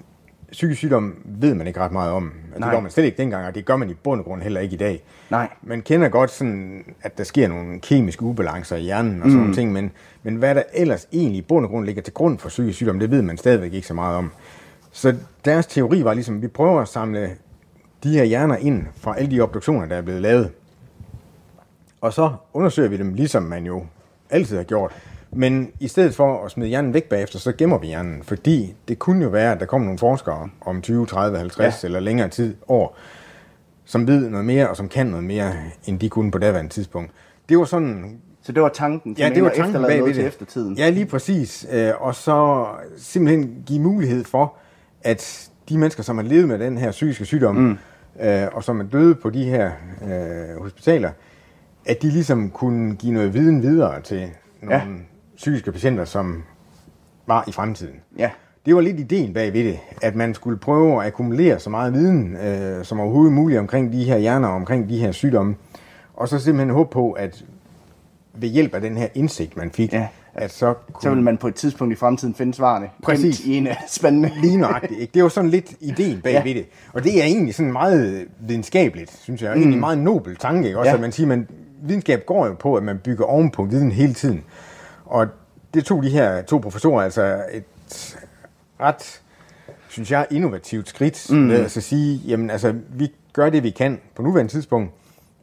[0.51, 2.31] psykisk sygdom ved man ikke ret meget om.
[2.51, 2.71] Det Nej.
[2.71, 4.73] gør man slet ikke dengang, og det gør man i bund og grund heller ikke
[4.73, 5.03] i dag.
[5.29, 5.49] Nej.
[5.63, 9.37] Man kender godt sådan, at der sker nogle kemiske ubalancer i hjernen og sådan mm.
[9.39, 9.91] nogle ting, men,
[10.23, 12.99] men hvad der ellers egentlig i bund og grund ligger til grund for psykisk sygdom,
[12.99, 14.31] det ved man stadigvæk ikke så meget om.
[14.91, 17.29] Så deres teori var ligesom, at vi prøver at samle
[18.03, 20.51] de her hjerner ind fra alle de obduktioner, der er blevet lavet.
[22.05, 23.83] Og så undersøger vi dem, ligesom man jo
[24.29, 24.91] altid har gjort.
[25.31, 28.23] Men i stedet for at smide hjernen væk bagefter, så gemmer vi hjernen.
[28.23, 31.87] Fordi det kunne jo være, at der kom nogle forskere om 20, 30, 50 ja.
[31.87, 32.97] eller længere tid, år,
[33.85, 35.53] som ved noget mere og som kan noget mere,
[35.85, 37.11] end de kunne på daværende tidspunkt.
[37.49, 40.27] Det var sådan Så det var tanken, Ja, det var tanken bag ved til det.
[40.27, 40.77] eftertiden.
[40.77, 41.67] Ja, lige præcis.
[41.71, 42.65] Øh, Og så
[42.97, 44.53] simpelthen give mulighed for,
[45.03, 47.77] at de mennesker, som har levet med den her psykiske sygdom, mm.
[48.53, 49.71] og som er døde på de her
[50.03, 51.09] øh, hospitaler,
[51.85, 54.29] at de ligesom kunne give noget viden videre til
[54.61, 54.81] nogle Ja.
[55.35, 56.43] psykiske patienter, som
[57.27, 57.95] var i fremtiden.
[58.17, 58.29] Ja.
[58.65, 61.93] Det var lidt ideen bag ved det, at man skulle prøve at akkumulere så meget
[61.93, 65.55] viden øh, som overhovedet muligt omkring de her hjerner og omkring de her sygdomme,
[66.13, 67.45] og så simpelthen håbe på, at
[68.33, 70.07] ved hjælp af den her indsigt, man fik, Ja.
[70.33, 71.01] at så kunne...
[71.03, 72.89] Så vil man på et tidspunkt i fremtiden finde svarene.
[73.03, 73.45] Præcis.
[73.45, 74.31] I en af spændende.
[74.41, 74.99] Lige nøjagtigt.
[74.99, 75.11] Ikke?
[75.13, 76.43] Det var sådan lidt ideen bag Ja.
[76.43, 76.65] ved det.
[76.93, 79.49] Og det er egentlig sådan meget videnskabeligt, synes jeg.
[79.49, 80.67] Og egentlig en meget nobel tanke.
[80.67, 80.79] Ikke?
[80.79, 80.95] Også Ja.
[80.95, 81.39] at man siger, at
[81.81, 84.43] videnskab går jo på, at man bygger ovenpå viden hele tiden.
[85.05, 85.27] Og
[85.73, 87.63] det tog de her to professorer altså et
[88.81, 89.21] ret,
[89.89, 91.37] synes jeg, innovativt skridt mm.
[91.37, 94.91] med at så sige, jamen altså, vi gør det, vi kan på nuværende tidspunkt,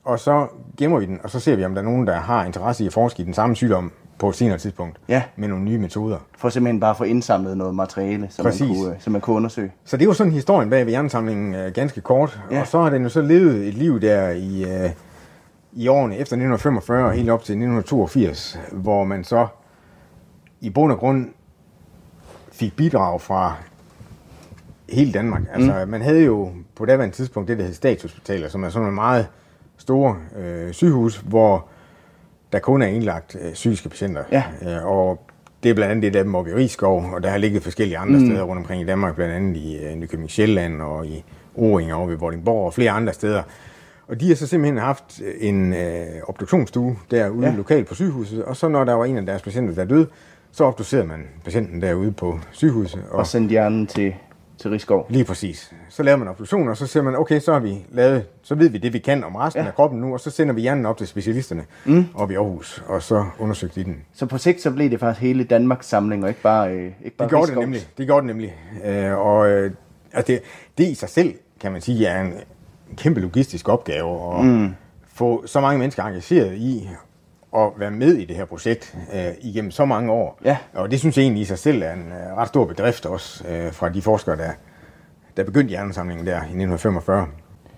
[0.04, 0.46] og så
[0.78, 2.86] gemmer vi den, og så ser vi, om der er nogen, der har interesse i
[2.86, 5.22] at forske i den samme sygdom på et senere tidspunkt, Ja.
[5.36, 6.18] med nogle nye metoder.
[6.38, 9.36] For simpelthen bare at få indsamlet noget materiale, som, man kunne, øh, som man kunne
[9.36, 9.72] undersøge.
[9.84, 12.40] Så det var sådan historien bag ved hjernesamlingen øh, ganske kort.
[12.50, 12.60] Ja.
[12.60, 14.90] Og så har den jo så levet et liv der i, øh,
[15.72, 19.46] i årene efter 1945 og helt op til 1982, hvor man så
[20.60, 21.28] i bund og grund
[22.52, 23.56] fik bidrag fra
[24.88, 25.42] hele Danmark.
[25.52, 28.94] Altså, man havde jo på daværende tidspunkt det, der hed statshospitaler, som er sådan nogle
[28.94, 29.26] meget
[29.76, 31.68] store øh, sygehus, hvor
[32.52, 34.24] der kun er indlagt øh, psykiske patienter.
[34.32, 34.44] Ja.
[34.62, 35.26] Øh, og
[35.62, 37.98] det er blandt andet det der dem oppe i Rigskov, og der har ligget forskellige
[37.98, 38.26] andre mm.
[38.26, 42.08] steder rundt omkring i Danmark, blandt andet i øh, Nykøbing Sjælland og i Oring og
[42.08, 43.42] ved Vordingborg og flere andre steder.
[44.08, 47.54] Og de har så simpelthen haft en øh, obduktionsstue derude Ja.
[47.56, 50.06] lokalt på sygehuset, og så når der var en af deres patienter, der døde,
[50.52, 53.02] så obducerede man patienten derude på sygehuset.
[53.10, 54.14] Og sendte hjernen til,
[54.58, 55.06] til Rigskov.
[55.10, 55.72] Lige præcis.
[55.88, 58.68] Så laver man obduktion, og så siger man, okay, så har vi lavet, så ved
[58.68, 59.68] vi det, vi kan om resten Ja.
[59.68, 62.04] af kroppen nu, og så sender vi hjernen op til specialisterne mm.
[62.14, 63.96] op i Aarhus, og så undersøgte de den.
[64.14, 67.16] Så på sigt så blev det faktisk hele Danmarks samling, og ikke bare, øh, ikke
[67.16, 67.64] bare Det gjorde det Rigskovs.
[67.64, 67.88] nemlig.
[67.98, 68.56] Det gjorde det nemlig.
[68.84, 69.70] Øh, og øh,
[70.12, 70.40] altså det,
[70.78, 72.32] det i sig selv, kan man sige, er en
[72.96, 74.74] kæmpe logistisk opgave at mm.
[75.08, 76.88] få så mange mennesker engageret i
[77.56, 80.38] at være med i det her projekt øh, igennem så mange år.
[80.44, 80.56] Ja.
[80.72, 83.44] Og det synes jeg egentlig i sig selv er en øh, ret stor bedrift også
[83.48, 84.50] øh, fra de forskere, der,
[85.36, 87.26] der begyndte hjernesamlingen der i 1945.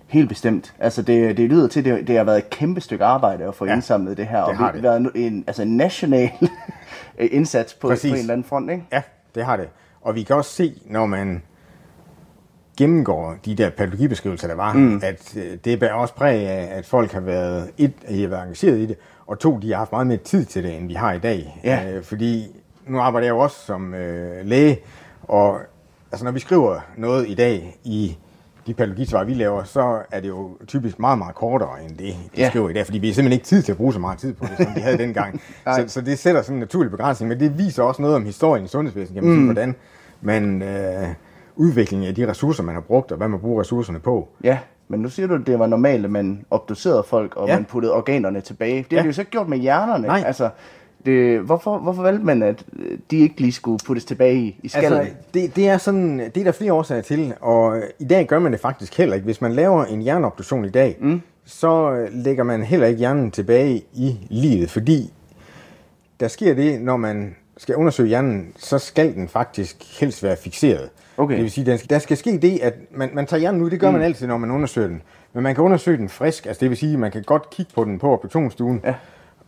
[0.07, 0.75] Helt bestemt.
[0.79, 3.55] Altså det, det lyder til, at det, det har været et kæmpe stykke arbejde at
[3.55, 4.39] få ja, indsamlet det her.
[4.39, 6.31] det og har det været en, altså en national
[7.19, 8.85] indsats på, på en eller anden front, ikke?
[8.93, 9.03] Ja,
[9.35, 9.69] det har det.
[10.01, 11.43] Og vi kan også se, når man
[12.77, 15.01] gennemgår de der patologibeskrivelser, der var, mm.
[15.03, 18.29] at øh, det bærer også præg af, at folk har været, et, at de har
[18.29, 20.89] været engageret i det, og to, de har haft meget mere tid til det, end
[20.89, 21.61] vi har i dag.
[21.65, 21.93] Ja.
[21.93, 22.47] Øh, fordi
[22.87, 24.79] nu arbejder jeg jo også som øh, læge,
[25.23, 25.59] og
[26.13, 28.17] altså, når vi skriver noget i dag i
[28.67, 32.15] de patologisvar, vi laver, så er det jo typisk meget, meget kortere end det, de
[32.37, 32.49] Ja.
[32.49, 34.35] skriver i dag, fordi vi har simpelthen ikke tid til at bruge så meget tid
[34.35, 35.41] på det, som vi havde dengang.
[35.65, 38.65] Så, så det sætter sådan en naturlig begrænsning, men det viser også noget om historien
[38.65, 39.39] i sundhedsvæsenet, kan man mm.
[39.39, 39.75] sige, hvordan
[40.21, 41.09] man øh,
[41.57, 44.29] udviklingen af de ressourcer, man har brugt, og hvad man bruger ressourcerne på.
[44.45, 47.55] Ja, men nu siger du, at det var normalt, at man obducerede folk, og ja.
[47.57, 48.77] Man puttede organerne tilbage.
[48.77, 49.03] Det har Ja.
[49.03, 50.07] de jo så ikke gjort med hjernerne.
[50.07, 50.23] Nej.
[50.27, 50.49] Altså,
[51.07, 54.69] det, hvorfor, hvorfor valgte man, at øh, de ikke lige skulle puttes tilbage i, i
[54.69, 55.01] skallen?
[55.01, 58.39] Altså, det, det, er sådan, det er der flere årsager til, og i dag gør
[58.39, 59.25] man det faktisk heller ikke.
[59.25, 61.21] Hvis man laver en hjerneobduktion i dag, mm.
[61.45, 65.13] så øh, lægger man heller ikke hjernen tilbage i livet, fordi
[66.21, 70.91] der sker det, når man skal undersøge hjernen, så skal den faktisk helst være fixeret.
[71.17, 71.35] Okay.
[71.35, 73.71] Det vil sige, der skal, der skal ske det, at man, man tager hjernen ud,
[73.71, 73.95] det gør mm.
[73.95, 75.03] man altid, når man undersøger den.
[75.33, 77.85] Men man kan undersøge den frisk, altså det vil sige, man kan godt kigge på
[77.85, 78.95] den på obduktionsstuen, Ja.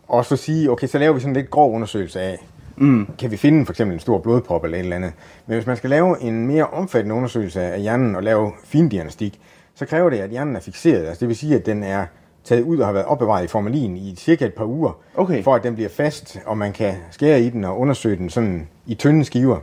[0.07, 2.45] og så sige, okay, så laver vi sådan en lidt grov undersøgelse af,
[2.77, 3.07] mm.
[3.19, 5.13] kan vi finde for eksempel en stor blodprop eller et eller andet.
[5.47, 9.39] Men hvis man skal lave en mere omfattende undersøgelse af hjernen og lave findiagnostik,
[9.75, 11.05] så kræver det, at hjernen er fixeret.
[11.05, 12.05] Altså det vil sige, at den er
[12.47, 15.43] taget ud og har været opbevaret i formalin i cirka et par uger, Okay.
[15.43, 18.67] for at den bliver fast, og man kan skære i den og undersøge den sådan
[18.85, 19.57] i tynde skiver.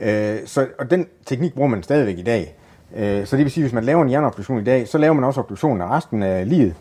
[0.00, 2.54] Øh, så, og den teknik bruger man stadigvæk i dag.
[2.96, 5.14] Øh, så det vil sige, at hvis man laver en hjerneobduktion i dag, så laver
[5.14, 6.74] man også obduktionen af resten af livet,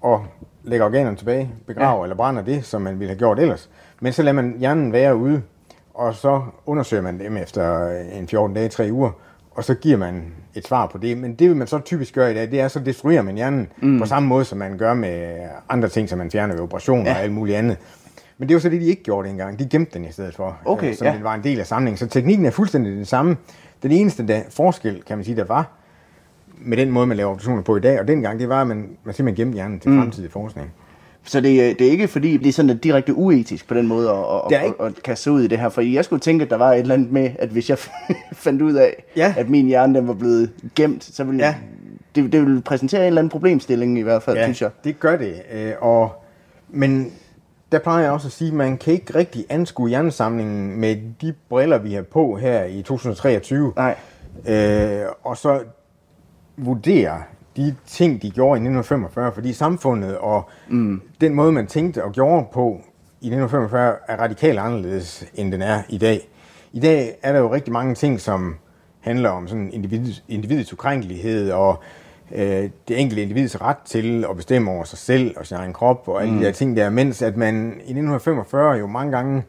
[0.00, 0.24] og
[0.64, 2.02] lægger organerne tilbage, begraver ja.
[2.02, 3.70] eller brænder det, som man ville have gjort ellers.
[4.00, 5.42] Men så lader man hjernen være ude,
[5.94, 9.10] og så undersøger man dem efter en 14 dage, 3 uger,
[9.50, 11.18] og så giver man et svar på det.
[11.18, 13.68] Men det vil man så typisk gøre i dag, det er, så destruerer man hjernen
[13.82, 13.98] mm.
[13.98, 17.16] på samme måde, som man gør med andre ting, som man fjerner ved operationer ja.
[17.16, 17.76] og alt muligt andet.
[18.38, 19.58] Men det var så det, de ikke gjorde dengang.
[19.58, 21.12] De gemte den i stedet for, Okay, øh, som ja.
[21.12, 21.98] den var en del af samlingen.
[21.98, 23.36] Så teknikken er fuldstændig den samme.
[23.82, 25.70] Den eneste der, forskel, kan man sige, der var
[26.58, 28.88] med den måde, man laver operationer på i dag, og dengang, det var, at man,
[29.04, 29.98] man simpelthen gemte hjernen til mm.
[29.98, 30.72] fremtidig forskning.
[31.24, 33.86] Så det, er- det er ikke fordi, det er sådan at direkte uetisk på den
[33.86, 35.68] måde at, er at, ikke- at, at kaste ud i det her.
[35.68, 37.78] For jeg skulle tænke, at der var et eller andet med, at hvis jeg
[38.32, 39.34] fandt ud af, Ja.
[39.36, 41.54] at min hjerne den var blevet gemt, så ville Ja.
[42.14, 44.42] det, det ville præsentere en eller anden problemstilling i hvert fald, ja.
[44.44, 44.70] synes jeg.
[44.84, 45.34] det gør det.
[45.52, 46.12] Øh, og,
[46.68, 47.12] men
[47.72, 51.34] der plejer jeg også at sige, at man kan ikke rigtig anskue hjernesamlingen med de
[51.48, 53.72] briller, vi har på her i 2023.
[53.76, 53.94] Nej.
[54.48, 55.60] Øh, og så
[56.56, 57.22] vurdere
[57.56, 61.02] de ting, de gjorde i 1945, fordi samfundet og mm.
[61.20, 62.80] den måde, man tænkte og gjorde på
[63.20, 66.28] i 1945, er radikalt anderledes, end den er i dag.
[66.72, 68.56] I dag er der jo rigtig mange ting, som
[69.00, 71.82] handler om sådan individ, individets ukrænkelighed og
[72.32, 76.08] øh, det enkelte individs ret til at bestemme over sig selv og sin egen krop
[76.08, 76.38] og alle mm.
[76.38, 79.42] de der ting der, mens at man i 1945 jo mange gange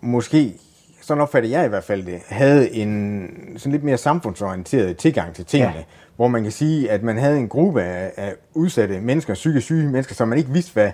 [0.00, 0.54] måske,
[1.00, 5.44] sådan opfatter jeg i hvert fald det, havde en sådan lidt mere samfundsorienteret tilgang til
[5.44, 5.82] tingene, Ja.
[6.16, 9.88] hvor man kan sige, at man havde en gruppe af, af udsatte mennesker, psykisk syge
[9.88, 10.90] mennesker, som man ikke vidste, hvad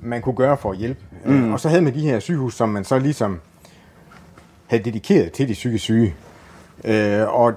[0.00, 1.00] man kunne gøre for at hjælpe.
[1.24, 1.52] Mm.
[1.52, 3.40] Og så havde man de her sygehus, som man så ligesom
[4.66, 6.14] havde dedikeret til de psykisk syge.
[6.84, 7.52] Øh, og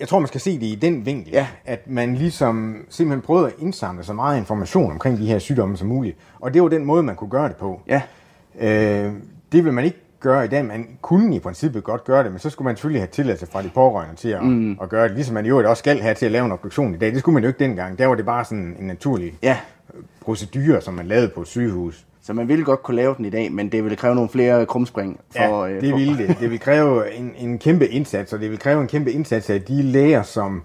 [0.00, 1.46] jeg tror, man skal se det i den vinkel, Ja.
[1.64, 5.88] at man ligesom simpelthen prøvede at indsamle så meget information omkring de her sygdomme som
[5.88, 6.16] muligt.
[6.40, 7.80] Og det var den måde, man kunne gøre det på.
[7.88, 8.02] Ja.
[8.60, 9.12] Øh,
[9.52, 10.64] det vil man ikke gøre i dag.
[10.64, 13.62] Man kunne i princippet godt gøre det, men så skulle man selvfølgelig have tilladelse fra
[13.62, 14.78] de pårørende til at, mm.
[14.82, 15.14] at gøre det.
[15.14, 17.10] Ligesom man i øvrigt også skal have til at lave en obduktion i dag.
[17.12, 17.98] Det skulle man jo ikke dengang.
[17.98, 19.56] Der var det bare sådan en naturlig Ja.
[20.20, 22.04] procedure, som man lavede på et sygehus.
[22.22, 24.66] Så man ville godt kunne lave den i dag, men det ville kræve nogle flere
[24.66, 25.20] krumspring.
[25.36, 26.36] For, Ja, øh, det ville det.
[26.40, 29.62] Det vil kræve en, en kæmpe indsats, og det vil kræve en kæmpe indsats af
[29.62, 30.62] de læger, som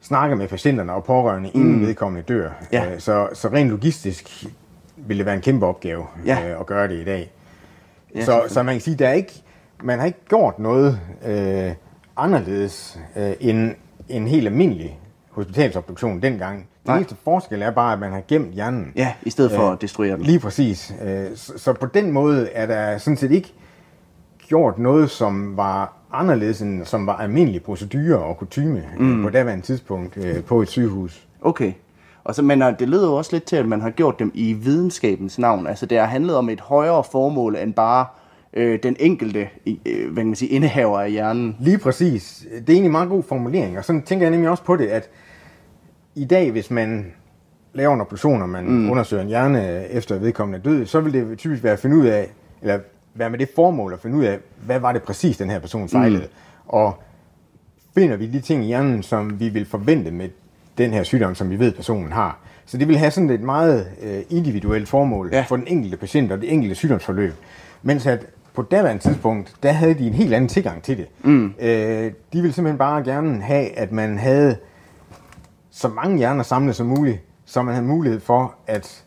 [0.00, 1.86] snakker med patienterne og pårørende, inden mm.
[1.86, 2.50] vedkommende dør.
[2.72, 2.92] Ja.
[2.94, 4.44] Øh, Så, så rent logistisk
[4.96, 6.50] vil det være en kæmpe opgave Ja.
[6.52, 7.32] øh, at gøre det i dag.
[8.14, 9.42] Ja, så, så man kan sige, der er ikke,
[9.82, 11.72] man har ikke gjort noget øh,
[12.16, 13.74] anderledes øh, end
[14.08, 14.98] en helt almindelig
[15.30, 16.68] hospitalsobduktion dengang.
[16.86, 18.92] Den eneste forskel er bare, at man har gemt hjernen.
[18.96, 20.22] Ja, i stedet for Øh, at destruere den.
[20.22, 20.94] Lige præcis.
[21.04, 23.52] Øh, Så, så på den måde er der sådan set ikke
[24.48, 29.22] gjort noget, som var anderledes end som var almindelig procedure og kutyme mm.
[29.22, 31.26] på daværende tidspunkt øh, på et sygehus.
[31.42, 31.72] Okay.
[32.24, 34.30] Og så, men øh, det lyder jo også lidt til, at man har gjort dem
[34.34, 35.66] i videnskabens navn.
[35.66, 38.06] Altså det har handlet om et højere formål end bare
[38.52, 41.56] øh, den enkelte øh, hvad kan man sige, indehaver af hjernen.
[41.60, 42.46] Lige præcis.
[42.50, 44.86] Det er egentlig en meget god formulering, og sådan tænker jeg nemlig også på det,
[44.86, 45.10] at
[46.14, 47.12] i dag, hvis man
[47.72, 48.90] laver en operation, og man mm.
[48.90, 52.30] undersøger en hjerne efter vedkommende død, så vil det typisk være at finde ud af,
[52.62, 52.78] eller
[53.14, 55.88] være med det formål at finde ud af, hvad var det præcis, den her person
[55.88, 56.22] fejlede.
[56.22, 56.68] Mm.
[56.68, 57.02] Og
[57.94, 60.28] finder vi de ting i hjernen, som vi vil forvente med
[60.78, 62.38] den her sygdom, som vi ved, personen har.
[62.66, 65.44] Så det vil have sådan et meget øh, individuelt formål Ja.
[65.48, 67.34] for den enkelte patient og det enkelte sygdomsforløb.
[67.82, 71.06] Mens at på daværende tidspunkt, der havde de en helt anden tilgang til det.
[71.22, 71.54] Mm.
[71.60, 74.56] Øh, de ville simpelthen bare gerne have, at man havde
[75.70, 79.04] så mange hjerner samlet som muligt, så man havde mulighed for at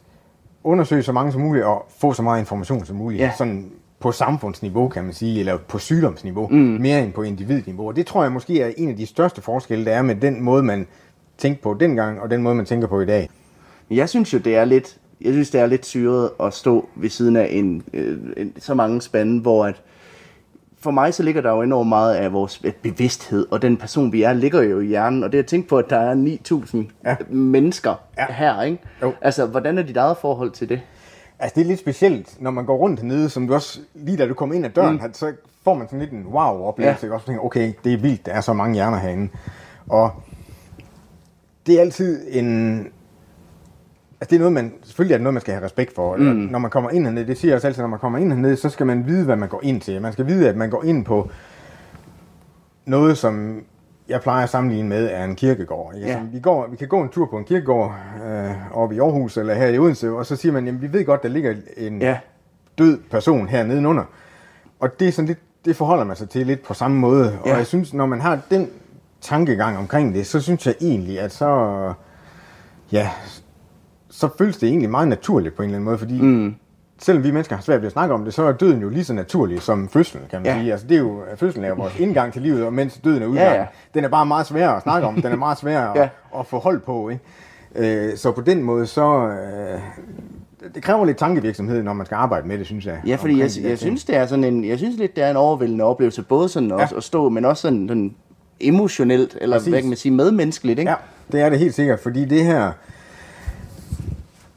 [0.64, 3.22] undersøge så mange som muligt og få så meget information som muligt.
[3.22, 3.32] Ja.
[3.38, 6.56] Sådan på samfundsniveau, kan man sige, eller på sygdomsniveau, mm.
[6.58, 7.88] mere end på individniveau.
[7.88, 10.42] Og det tror jeg måske er en af de største forskelle, der er med den
[10.42, 10.88] måde, man
[11.38, 13.30] tænkte på dengang, og den måde, man tænker på i dag.
[13.92, 17.10] Jeg synes jo, det er lidt, jeg synes, det er lidt syret at stå ved
[17.10, 19.82] siden af en, øh, en, så mange spande, hvor at,
[20.80, 24.24] for mig så ligger der jo enormt meget af vores bevidsthed, og den person, vi
[24.24, 27.16] er, ligger jo i hjernen, og det at tænke på, at der er 9.000 ja.
[27.30, 28.26] Mennesker ja.
[28.30, 28.80] Her, ikke?
[29.02, 29.14] Jo.
[29.22, 30.82] Altså, hvordan er dit eget forhold til det?
[31.40, 34.28] Altså, det er lidt specielt, når man går rundt hernede, som du også, lige da
[34.28, 35.14] du kommer ind ad døren, mm.
[35.14, 37.14] så får man sådan lidt en wow-oplevelse, Ja.
[37.14, 39.30] og så tænker, okay, det er vildt, der er så mange hjerner herinde.
[39.90, 40.12] Og
[41.68, 42.78] det er altid en...
[44.22, 44.74] Altså, det er noget, man...
[44.84, 46.16] Selvfølgelig er det noget, man skal have respekt for.
[46.16, 46.24] Mm.
[46.24, 48.56] Når man kommer ind hernede, det siger jeg også altid, når man kommer ind hernede,
[48.56, 50.02] så skal man vide, hvad man går ind til.
[50.02, 51.30] Man skal vide, at man går ind på
[52.86, 53.64] noget, som
[54.10, 55.96] jeg plejer at sammenligne med, er en kirkegård.
[55.96, 56.08] Ikke?
[56.08, 56.14] Ja.
[56.14, 56.24] Ja.
[56.34, 57.96] Vi, går, vi kan gå en tur på en kirkegård
[58.28, 61.06] øh, oppe i Aarhus eller her i Odense, og så siger man, jamen vi ved
[61.06, 62.18] godt, der ligger en Ja.
[62.78, 64.04] død person her nedenunder.
[64.80, 67.40] Og det er sådan lidt, det forholder man sig til lidt på samme måde.
[67.46, 67.52] Ja.
[67.52, 68.70] Og jeg synes, når man har den
[69.22, 71.94] tankegang omkring det, så synes jeg egentlig, at så,
[72.92, 73.10] ja,
[74.10, 76.56] så føles det egentlig meget naturligt på en eller anden måde, fordi mm.
[77.02, 79.04] selvom vi mennesker har svært ved at snakke om det, så er døden jo lige
[79.04, 80.60] så naturlig som fødslen, kan man Ja.
[80.60, 80.72] sige.
[80.72, 83.28] Altså det er jo, fødslen er jo vores indgang til livet, og mens døden er
[83.28, 83.48] udgang.
[83.48, 83.66] Ja, ja.
[83.94, 86.04] Den er bare meget sværere at snakke om, den er meget sværere Ja.
[86.04, 87.24] at, at få hold på, ikke?
[88.10, 89.80] Øh, så på den måde, så, øh,
[90.76, 93.02] det kræver lidt tankevirksomhed, når man skal arbejde med det, synes jeg.
[93.08, 95.36] Ja, fordi jeg, jeg synes, det er sådan en, jeg synes lidt, det er en
[95.36, 96.76] overvældende oplevelse, både sådan Ja.
[96.76, 98.16] også at stå, men også sådan, sådan
[98.60, 99.70] emotionelt, eller Præcis.
[99.70, 100.92] hvad kan man sige, medmenneskeligt, ikke?
[100.92, 100.98] Ja,
[101.32, 102.72] det er det helt sikkert, fordi det her,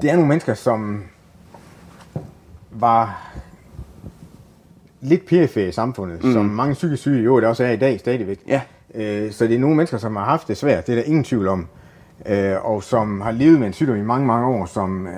[0.03, 1.05] det er nogle mennesker, som
[2.71, 3.31] var
[5.01, 6.33] lidt perifære i samfundet, mm.
[6.33, 8.41] som mange psykisk syge jo det også er i dag stadigvæk.
[8.49, 8.61] Ja.
[8.95, 11.25] Øh, så det er nogle mennesker, som har haft det svært, det er der ingen
[11.25, 11.67] tvivl om,
[12.27, 15.13] øh, og som har levet med en sygdom i mange, mange år, som øh,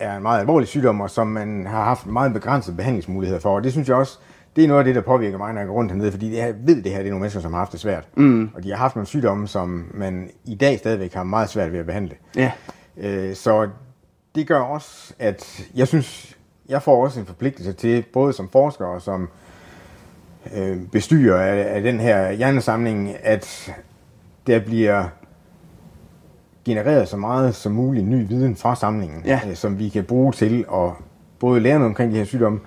[0.00, 3.54] er en meget alvorlig sygdom, og som man har haft meget begrænsede behandlingsmuligheder for.
[3.56, 4.18] Og det synes jeg også,
[4.56, 6.54] det er noget af det, der påvirker mig, når jeg går rundt hernede, fordi jeg
[6.66, 8.08] ved det her, det er nogle mennesker, som har haft det svært.
[8.16, 8.50] Mm.
[8.54, 11.78] Og de har haft nogle sygdomme, som man i dag stadigvæk har meget svært ved
[11.78, 12.14] at behandle.
[12.36, 12.52] Ja.
[12.96, 13.68] Øh, så
[14.34, 16.36] det gør også, at jeg synes,
[16.68, 19.28] jeg får også en forpligtelse til, både som forsker og som
[20.56, 23.72] øh, bestyrer af, af den her hjernesamling, at
[24.46, 25.04] der bliver
[26.64, 29.40] genereret så meget som muligt ny viden fra samlingen, Ja.
[29.48, 30.90] øh, som vi kan bruge til at
[31.38, 32.60] både lære noget omkring de her sygdomme,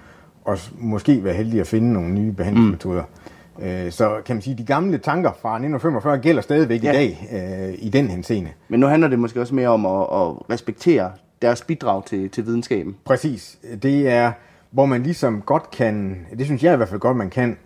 [0.46, 3.04] og måske være heldige at finde nogle nye behandlingsmetoder.
[3.04, 3.92] Mm.
[3.92, 6.92] Så kan man sige, at de gamle tanker fra 1945 gælder stadigvæk Ja.
[6.92, 7.30] i dag
[7.70, 8.50] øh, i den henseende.
[8.70, 12.46] Men nu handler det måske også mere om at, at respektere deres bidrag til, til
[12.46, 12.96] videnskaben.
[13.06, 13.58] Præcis.
[13.84, 14.32] Det er,
[14.72, 17.58] hvor man ligesom godt kan, det synes jeg i hvert fald godt, man kan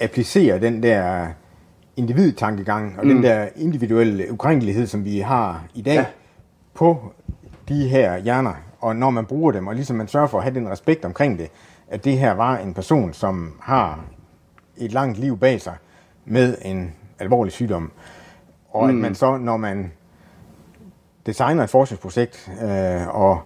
[0.00, 1.26] applicere den der
[1.96, 3.14] individtankegang og mm.
[3.14, 6.04] den der individuelle ukrænkelighed, som vi har i dag, ja.
[6.74, 7.12] på
[7.68, 8.52] de her hjerner.
[8.80, 11.38] Og når man bruger dem, og ligesom man sørger for at have den respekt omkring
[11.38, 11.48] det,
[11.88, 14.04] at det her var en person, som har
[14.76, 15.74] et langt liv bag sig
[16.24, 17.92] med en alvorlig sygdom.
[18.70, 18.90] Og mm.
[18.90, 19.92] at man så, når man
[21.26, 23.40] designer et forskningsprojekt, øh, og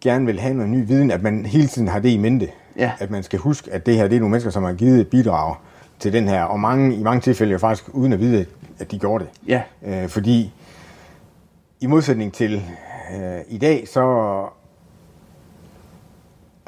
[0.00, 2.48] gerne vil have noget ny viden, at man hele tiden har det i mente.
[2.76, 2.92] Ja.
[2.98, 5.08] At man skal huske, at det her det er nogle mennesker, som har givet et
[5.08, 5.54] bidrag
[5.98, 8.46] til den her, og mange, i mange tilfælde jo faktisk uden at vide,
[8.78, 9.32] at de gjorde det.
[9.46, 9.62] Ja.
[9.82, 10.54] Øh, fordi
[11.80, 12.62] i modsætning til
[13.14, 14.02] øh, i dag, så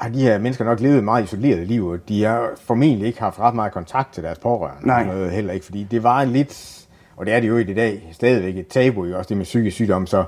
[0.00, 3.20] har de her mennesker nok levet et meget isoleret liv, og de har formentlig ikke
[3.20, 4.86] haft ret meget kontakt til deres pårørende.
[4.86, 5.04] Nej.
[5.06, 6.80] Noget heller ikke, fordi det var lidt,
[7.16, 10.06] og det er det jo i dag stadigvæk et tabu, også det med psykisk sygdom,
[10.06, 10.24] så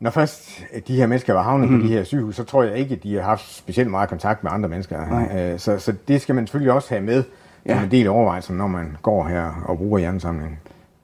[0.00, 1.80] når først de her mennesker var havnet mm.
[1.80, 4.42] på de her sygehus, så tror jeg ikke, at de har haft specielt meget kontakt
[4.44, 5.06] med andre mennesker.
[5.06, 5.52] Nej.
[5.52, 7.24] Øh, Så, så det skal man selvfølgelig også have med
[7.66, 7.76] Ja.
[7.76, 7.82] ja.
[7.82, 10.58] en del af overvejelsen, når man går her og bruger hjernesamlingen.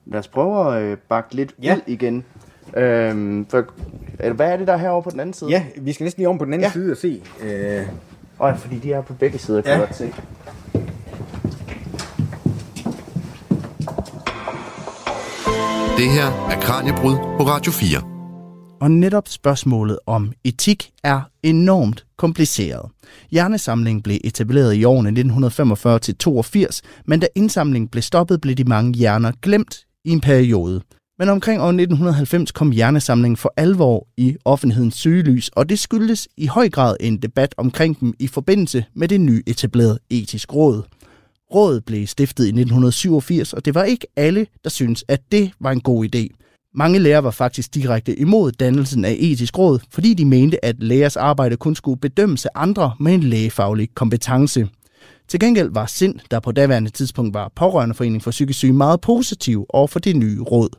[0.05, 1.75] Lad os prøve at øh, bakke lidt Ja.
[1.75, 2.25] ud igen.
[2.77, 3.65] Øhm, for,
[4.19, 5.49] eller hvad er det der herovre på den anden side?
[5.49, 6.71] Ja, vi skal næsten lige om på den anden Ja.
[6.71, 7.21] side og se.
[7.43, 7.81] Øh,
[8.39, 9.77] Og fordi de er på begge sider, kan Ja.
[9.79, 10.13] jeg godt se.
[15.97, 18.01] Det her er Kranjebrud på Radio 4.
[18.81, 22.91] Og netop spørgsmålet om etik er enormt kompliceret.
[23.31, 28.63] Hjernesamlingen blev etableret i årene 1945 til 82, men da indsamlingen blev stoppet, blev de
[28.63, 30.81] mange hjerner glemt i en periode.
[31.19, 36.47] Men omkring år 1990 kom hjernesamlingen for alvor i offentlighedens søgelys, og det skyldtes i
[36.47, 40.83] høj grad en debat omkring dem i forbindelse med det nye etablerede etisk råd.
[41.53, 45.71] Rådet blev stiftet i 1987, og det var ikke alle, der syntes, at det var
[45.71, 46.27] en god idé.
[46.73, 51.15] Mange lærere var faktisk direkte imod dannelsen af etisk råd, fordi de mente, at lægers
[51.15, 54.67] arbejde kun skulle bedømmes af andre med en lægefaglig kompetence.
[55.27, 59.65] Til gengæld var SIND, der på daværende tidspunkt var pårørendeforening for psykisk syge, meget positiv
[59.69, 60.69] over for det nye råd.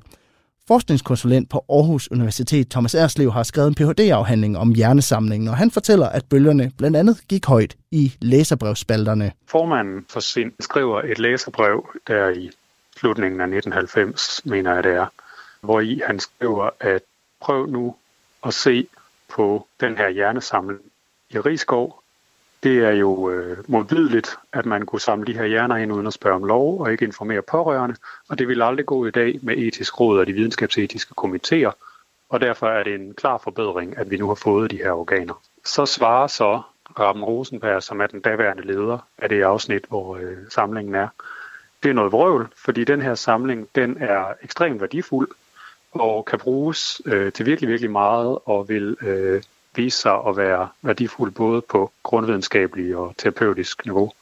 [0.68, 6.09] Forskningskonsulent på Aarhus Universitet Thomas Erslev har skrevet en Ph.D.-afhandling om hjernesamlingen, og han fortæller,
[6.09, 9.33] at bølgerne blandt andet gik højt i læserbrevspalterne.
[9.46, 12.50] Formanden for SIND skriver et læserbrev der i
[12.96, 15.07] slutningen af 1990, mener jeg det er,
[15.61, 17.02] hvor i han skriver, at
[17.40, 17.96] prøv nu
[18.46, 18.87] at se
[19.29, 20.81] på den her hjernesamling
[21.31, 22.02] i Rigskov.
[22.66, 26.12] Det er jo øh, modbydeligt, at man kunne samle de her hjerner ind uden at
[26.12, 27.96] spørge om lov og ikke informere pårørende,
[28.29, 31.72] og det vil aldrig gå i dag med etisk råd og de videnskabsetiske komitéer,
[32.29, 35.42] og derfor er det en klar forbedring, at vi nu har fået de her organer.
[35.64, 36.62] Så svarer så
[36.98, 41.09] Raben Rosenberg, som er den daværende leder af det afsnit, hvor øh, samlingen er.
[41.83, 45.29] Det er noget vrøvl, fordi den her samling, den er ekstremt værdifuld
[45.92, 49.42] og kan bruges øh, til virkelig, virkelig meget og vil øh,
[49.76, 54.12] vise sig at være værdifuld både på grundvidenskabelig og terapeutisk niveau.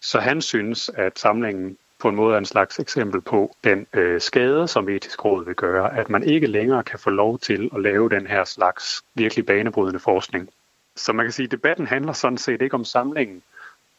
[0.00, 4.20] Så han synes, at samlingen på en måde er en slags eksempel på den øh,
[4.20, 7.82] skade, som etisk råd vil gøre, at man ikke længere kan få lov til at
[7.82, 10.48] lave den her slags virkelig banebrydende forskning.
[10.96, 13.42] Så man kan sige, at debatten handler sådan set ikke om samlingen,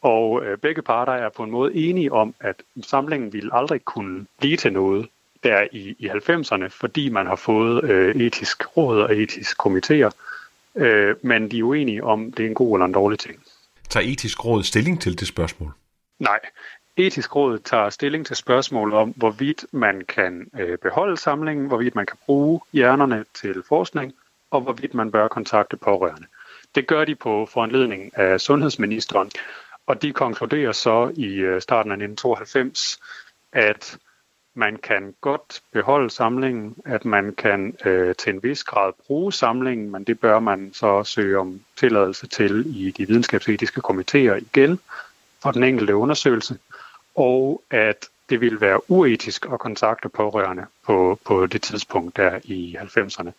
[0.02, 4.26] og øh, begge parter er på en måde enige om, at samlingen ville aldrig kunne
[4.38, 5.08] blive til noget
[5.42, 10.10] der i, i 90'erne, fordi man har fået øh, etisk råd og etisk komiteer,
[10.76, 13.42] øh, men de er uenige om, det er en god eller en dårlig ting.
[13.88, 15.72] Tager etisk råd stilling til det spørgsmål?
[16.18, 16.40] Nej.
[16.96, 22.06] Etisk råd tager stilling til spørgsmålet om, hvorvidt man kan øh, beholde samlingen, hvorvidt man
[22.06, 24.14] kan bruge hjernerne til forskning,
[24.50, 26.26] og hvorvidt man bør kontakte pårørende.
[26.74, 29.30] Det gør de på foranledning af sundhedsministeren,
[29.86, 33.00] og de konkluderer så i øh, starten af 1992,
[33.52, 33.98] at
[34.54, 39.90] man kan godt beholde samlingen, at man kan øh, til en vis grad bruge samlingen,
[39.90, 44.80] men det bør man så søge om tilladelse til i de videnskabsetiske komiteer igen
[45.42, 46.58] for den enkelte undersøgelse,
[47.14, 52.76] og at det ville være uetisk at kontakte pårørende på, på det tidspunkt der i
[52.80, 53.30] 90'erne.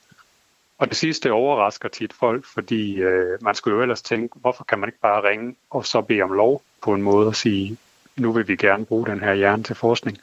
[0.78, 4.80] Og det sidste overrasker tit folk, fordi øh, man skulle jo ellers tænke, hvorfor kan
[4.80, 7.78] man ikke bare ringe og så bede om lov på en måde og sige,
[8.18, 10.18] nu vil vi gerne bruge den her hjerne til forskning.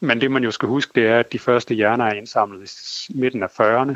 [0.00, 2.70] Men det man jo skal huske, det er, at de første hjerner er indsamlet
[3.08, 3.94] i midten af 40'erne,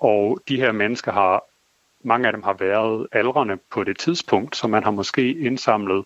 [0.00, 1.44] og de her mennesker har,
[2.04, 6.04] mange af dem har været aldrende på det tidspunkt, så man har måske indsamlet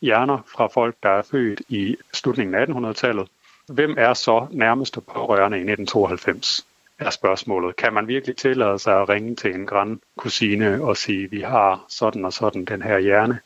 [0.00, 3.28] hjerner fra folk, der er født i slutningen af 1800-tallet.
[3.68, 6.66] Hvem er så nærmeste pårørende i 1992?
[6.98, 7.76] er spørgsmålet.
[7.76, 11.84] Kan man virkelig tillade sig at ringe til en græn kusine og sige, vi har
[11.88, 13.38] sådan og sådan den her hjerne,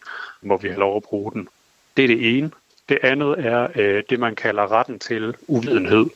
[0.43, 1.49] må vi have lov at bruge den?
[1.97, 2.51] Det er det ene.
[2.91, 6.07] Det andet er øh, det, man kalder retten til uvidenhed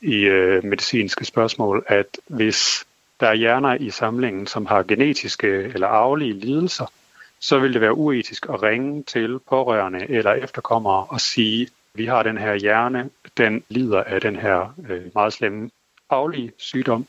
[0.00, 2.86] i øh, medicinske spørgsmål, at hvis
[3.20, 6.92] der er hjerner i samlingen, som har genetiske eller arvelige lidelser,
[7.40, 12.22] så vil det være uetisk at ringe til pårørende eller efterkommere og sige, vi har
[12.22, 15.70] den her hjerne, den lider af den her øh, meget slemme
[16.10, 17.06] arvelige sygdom.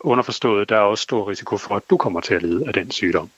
[0.00, 2.90] Underforstået, der er også stor risiko for, at du kommer til at lide af den
[2.90, 3.30] sygdom.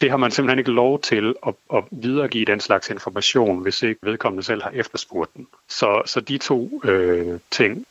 [0.00, 4.00] Det har man simpelthen ikke lov til at, at videregive den slags information, hvis ikke
[4.02, 5.46] vedkommende selv har efterspurgt den.
[5.68, 7.86] Så, så de to øh, ting.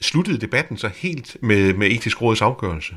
[0.00, 2.96] Sluttede debatten så helt med, med etisk råds afgørelse?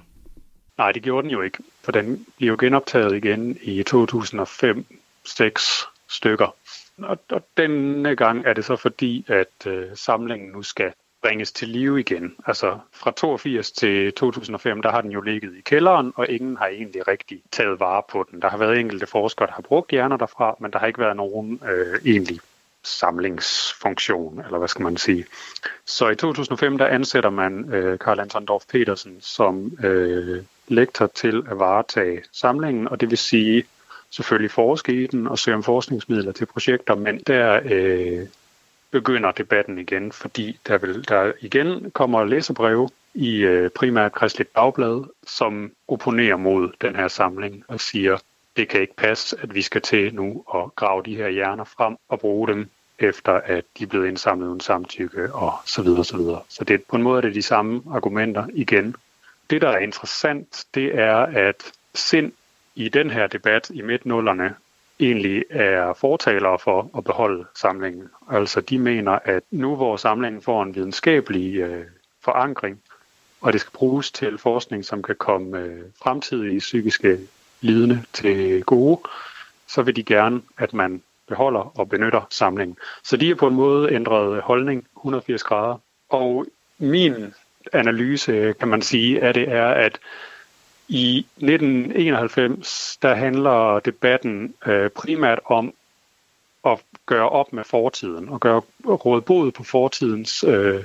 [0.78, 4.86] Nej, det gjorde den jo ikke, for den bliver jo genoptaget igen i 2005
[5.26, 6.56] seks stykker.
[6.98, 10.94] Og, og denne gang er det så fordi, at øh, samlingen nu skal
[11.26, 12.36] bringes til live igen.
[12.46, 16.68] Altså fra 82 til 2005, der har den jo ligget i kælderen, og ingen har
[16.68, 18.42] egentlig rigtig taget vare på den.
[18.42, 21.16] Der har været enkelte forskere, der har brugt hjerner derfra, men der har ikke været
[21.16, 22.40] nogen øh, egentlig
[22.84, 25.26] samlingsfunktion, eller hvad skal man sige.
[25.86, 31.44] Så i 2005, der ansætter man øh, Karl Anton Dorf Petersen som øh, lektor til
[31.52, 33.64] at varetage samlingen, og det vil sige
[34.10, 38.28] selvfølgelig forske i den og søge om forskningsmidler til projekter, men der øh,
[38.96, 45.04] begynder debatten igen, fordi der, vil, der igen kommer læserbreve i øh, primært Kristeligt Dagblad,
[45.28, 48.18] som opponerer mod den her samling og siger,
[48.58, 51.98] det kan ikke passe, at vi skal til nu at grave de her hjerner frem
[52.10, 52.70] og bruge dem
[53.00, 56.42] efter at de er blevet indsamlet uden samtykke og så videre, så videre.
[56.50, 58.96] Så det, på en måde er det de samme argumenter igen.
[59.50, 62.32] Det, der er interessant, det er, at sind
[62.76, 64.56] i den her debat i midt-nullerne
[65.00, 68.10] egentlig er fortalere for at beholde samlingen.
[68.32, 71.86] Altså de mener, at nu hvor samlingen får en videnskabelig øh,
[72.24, 72.82] forankring,
[73.42, 77.20] og det skal bruges til forskning, som kan komme øh, fremtidige psykiske
[77.62, 79.02] lidende til gode,
[79.68, 82.78] så vil de gerne, at man beholder og benytter samlingen.
[83.04, 85.78] Så de er på en måde ændret holdning 180 grader.
[86.10, 86.46] Og
[86.78, 87.34] min
[87.74, 90.00] analyse, kan man sige, af det er, at
[90.88, 95.74] i 1991, der handler debatten øh, primært om
[96.66, 100.84] at gøre op med fortiden, og gøre råd bod på fortidens øh,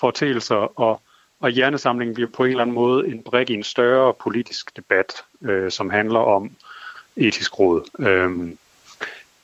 [0.00, 1.00] fortællinger, og,
[1.40, 5.24] og hjernesamlingen bliver på en eller anden måde en brik i en større politisk debat,
[5.42, 6.50] øh, som handler om
[7.16, 7.90] etisk råd.
[7.98, 8.56] Øh,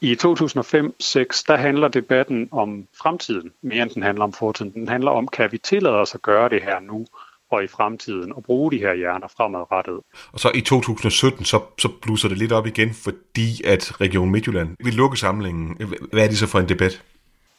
[0.00, 4.72] I 2005-2006, der handler debatten om fremtiden, mere end den handler om fortiden.
[4.72, 7.06] Den handler om, kan vi tillade os at gøre det her nu?
[7.50, 10.00] Og i fremtiden og bruge de her hjerner fremadrettet.
[10.32, 14.76] Og så i 2017, så, så blusser det lidt op igen, fordi at Region Midtjylland
[14.84, 15.76] vil lukke samlingen.
[16.12, 17.02] Hvad er det så for en debat?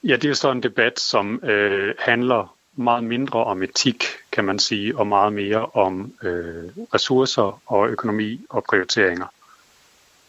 [0.04, 4.60] Ja, det er så en debat, som øh, handler meget mindre om etik, kan man
[4.60, 9.26] sige, og meget mere om øh, ressourcer og økonomi og prioriteringer.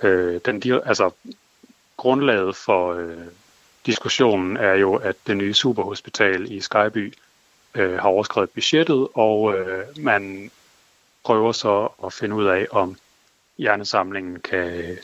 [0.03, 1.11] Øh, den, altså,
[1.97, 3.27] grundlaget for øh,
[3.87, 7.15] diskussionen er jo, at det nye superhospital i Skyby
[7.75, 10.51] øh, har overskrevet budgettet, og øh, man
[11.25, 12.97] prøver så at finde ud af, om
[13.59, 14.99] hjernesamlingen kan,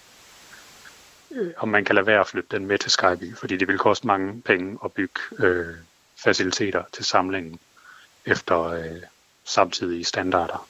[1.30, 3.78] øh, om man kan lade være at flytte den med til Skyby, fordi det vil
[3.78, 5.74] koste mange penge at bygge øh,
[6.16, 7.58] faciliteter til samlingen
[8.26, 9.02] efter øh,
[9.44, 10.68] samtidige standarder.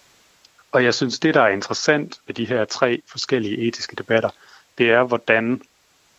[0.72, 4.30] Og jeg synes, det der er interessant ved de her tre forskellige etiske debatter,
[4.78, 5.62] det er, hvordan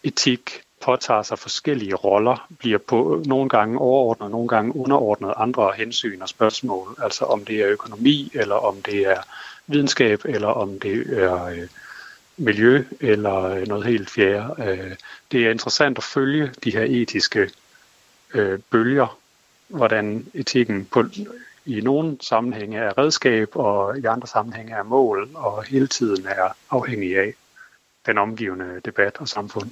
[0.03, 6.21] etik påtager sig forskellige roller, bliver på nogle gange overordnet, nogle gange underordnet andre hensyn
[6.21, 6.95] og spørgsmål.
[7.03, 9.21] Altså om det er økonomi, eller om det er
[9.67, 11.67] videnskab, eller om det er øh,
[12.37, 14.63] miljø, eller øh, noget helt fjerde.
[14.63, 14.95] Øh,
[15.31, 17.49] det er interessant at følge de her etiske
[18.33, 19.19] øh, bølger,
[19.67, 21.03] hvordan etikken på,
[21.65, 26.55] i nogle sammenhænge er redskab, og i andre sammenhænge er mål, og hele tiden er
[26.69, 27.33] afhængig af
[28.05, 29.71] den omgivende debat og samfund.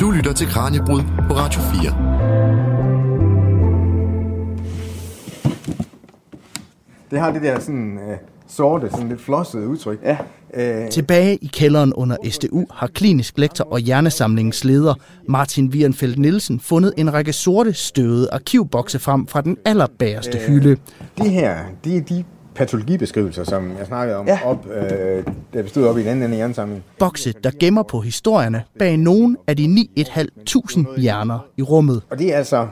[0.00, 2.12] Du lytter til Kranjebrud på Radio 4.
[7.10, 8.16] Det har det der sådan øh,
[8.48, 9.98] sorte, sådan lidt flossede udtryk.
[10.02, 10.16] Ja.
[10.54, 14.94] Øh, Tilbage i kælderen under SDU har klinisk lektor og hjernesamlingens leder
[15.28, 20.76] Martin Wierenfeldt Nielsen fundet en række sorte støvede arkivbokse frem fra den allerbæreste hylde.
[21.18, 22.24] det her, det er de
[22.54, 24.38] patologibeskrivelser, som jeg snakkede om Ja.
[24.44, 25.24] op, øh,
[25.54, 26.84] da vi stod op i den anden ende af hjernesamlingen.
[26.98, 29.64] Bokse, der gemmer på historierne bag nogle af de
[29.98, 32.02] 9.500 hjerner i rummet.
[32.10, 32.66] Og det er altså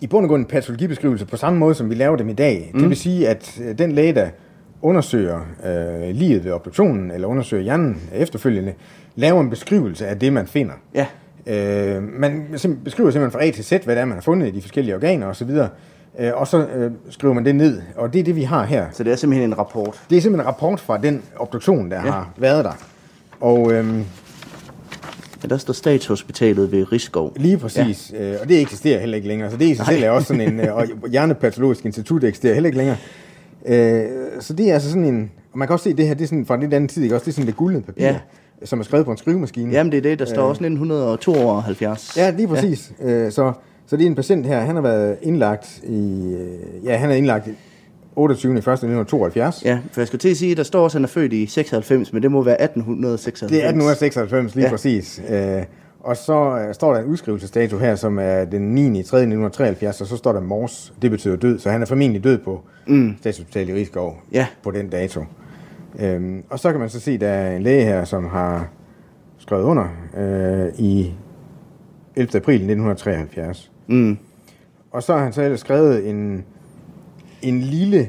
[0.00, 2.70] i bund og grund en patologibeskrivelse på samme måde, som vi laver dem i dag.
[2.74, 2.80] Mm.
[2.80, 4.28] Det vil sige, at øh, den læge, der
[4.82, 8.72] undersøger øh, livet ved obduktionen, eller undersøger hjernen efterfølgende,
[9.16, 10.74] laver en beskrivelse af det, man finder.
[10.94, 11.06] Ja.
[11.46, 12.46] Øh, man
[12.84, 14.94] beskriver simpelthen fra A til Z, hvad det er, man har fundet i de forskellige
[14.94, 15.50] organer osv.,
[16.18, 18.86] øh, og så øh, skriver man det ned, og det er det, vi har her.
[18.92, 20.00] Så det er simpelthen en rapport.
[20.10, 22.10] Det er simpelthen en rapport fra den obduktion, der ja.
[22.10, 22.72] har været der.
[23.40, 24.04] Og øhm,
[25.42, 27.32] Ja, der står Statshospitalet ved Rigskov.
[27.36, 28.32] lige præcis, ja.
[28.32, 30.52] øh, og det eksisterer heller ikke længere, så det i sig selv er også sådan
[30.52, 32.96] en, øh, og Hjernepatologisk Institut eksisterer heller ikke længere.
[33.66, 34.04] Øh,
[34.40, 36.28] så det er altså sådan en, og man kan også se det her, det er
[36.28, 38.18] sådan fra den anden tid, ikke også, det er sådan det guldne papir, Ja.
[38.64, 39.72] som er skrevet på en skrivemaskine.
[39.72, 40.18] Jamen, det er det.
[40.18, 42.16] Der står også 1972.
[42.16, 42.92] Ja, lige præcis.
[43.00, 43.10] Ja.
[43.10, 43.52] Øh, så,
[43.86, 47.14] så det er en patient her, han har været indlagt i, øh, ja, han er
[47.14, 47.48] indlagt
[48.16, 48.52] 28.
[48.52, 48.56] 1.
[48.58, 49.62] 1972.
[49.64, 51.46] Ja, for jeg skulle til at sige, der står også, at han er født i
[51.46, 53.50] 96, men det må være 1896.
[53.52, 54.68] Det er 1896, lige Ja.
[54.68, 54.72] ja.
[54.72, 55.22] præcis.
[55.30, 55.62] Øh,
[56.00, 58.82] og så øh, står der en udskrivelsesdato her, som er den 9.
[58.82, 58.96] 3.
[58.98, 60.92] 1973, og så står der Mors.
[61.02, 63.14] Det betyder død, så han er formentlig død på mm.
[63.20, 64.46] Statshospitalet i Rigskov Ja.
[64.62, 65.24] på den dato.
[65.98, 68.68] Øhm, og så kan man så se, at der er en læge her, som har
[69.38, 69.84] skrevet under
[70.18, 71.12] øh, i
[72.16, 72.36] 11.
[72.36, 73.70] april 1973.
[73.86, 74.18] Mm.
[74.90, 76.44] Og så har han så ellers skrevet en,
[77.42, 78.08] en lille,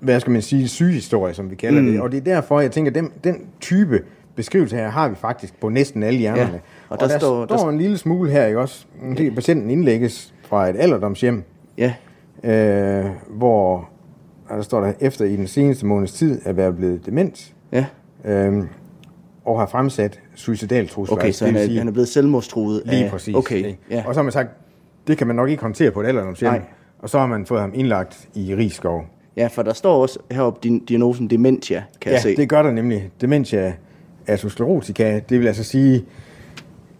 [0.00, 1.86] hvad skal man sige, sygehistorie, som vi kalder mm.
[1.86, 2.00] det.
[2.00, 4.02] Og det er derfor, jeg tænker, den, den type
[4.34, 6.52] beskrivelse her har vi faktisk på næsten alle hjernerne.
[6.52, 6.58] Ja,
[6.88, 8.86] Og, og der, der der står- der- står en lille smule her, ikke også?
[9.18, 11.42] Det, patienten indlægges fra et alderdomshjem,
[11.78, 11.94] Ja,
[12.44, 13.88] øh, hvor
[14.48, 17.86] og der står der, efter i den seneste måneds tid at være blevet dement, ja.
[18.24, 18.64] øh,
[19.46, 21.16] og har fremsat suicidal trusler.
[21.16, 22.82] Okay, Altså, så han er, sige- han er blevet selvmordstruet.
[22.86, 23.34] Lige af, præcis.
[23.34, 23.78] Okay, ikke?
[23.90, 24.04] ja.
[24.06, 24.48] Og så har man sagt,
[25.06, 26.52] det kan man nok ikke håndtere på et alderdomshjem.
[26.98, 29.04] Og så har man fået ham indlagt i Rigskov.
[29.36, 32.36] ja, for der står også heroppe din, diagnosen dementia, kan jeg Ja, se.
[32.36, 33.10] det gør der nemlig.
[33.20, 33.72] Dementia
[34.26, 36.04] atherosclerotica, det vil altså sige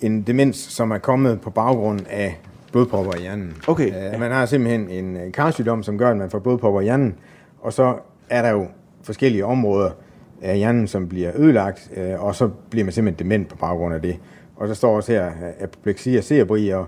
[0.00, 2.38] en demens, som er kommet på baggrund af
[2.72, 3.56] blodpropper i hjernen.
[3.68, 4.12] Okay.
[4.14, 7.14] Uh, man har simpelthen en karsygdom, som gør, at man får blodpropper i hjernen,
[7.60, 7.94] og så
[8.30, 8.66] er der jo
[9.02, 9.90] forskellige områder
[10.42, 14.02] af hjernen, som bliver ødelagt, øh, og så bliver man simpelthen dement på baggrund af
[14.02, 14.16] det.
[14.56, 16.86] Og der står også her, øh, apoplexia cerebri, og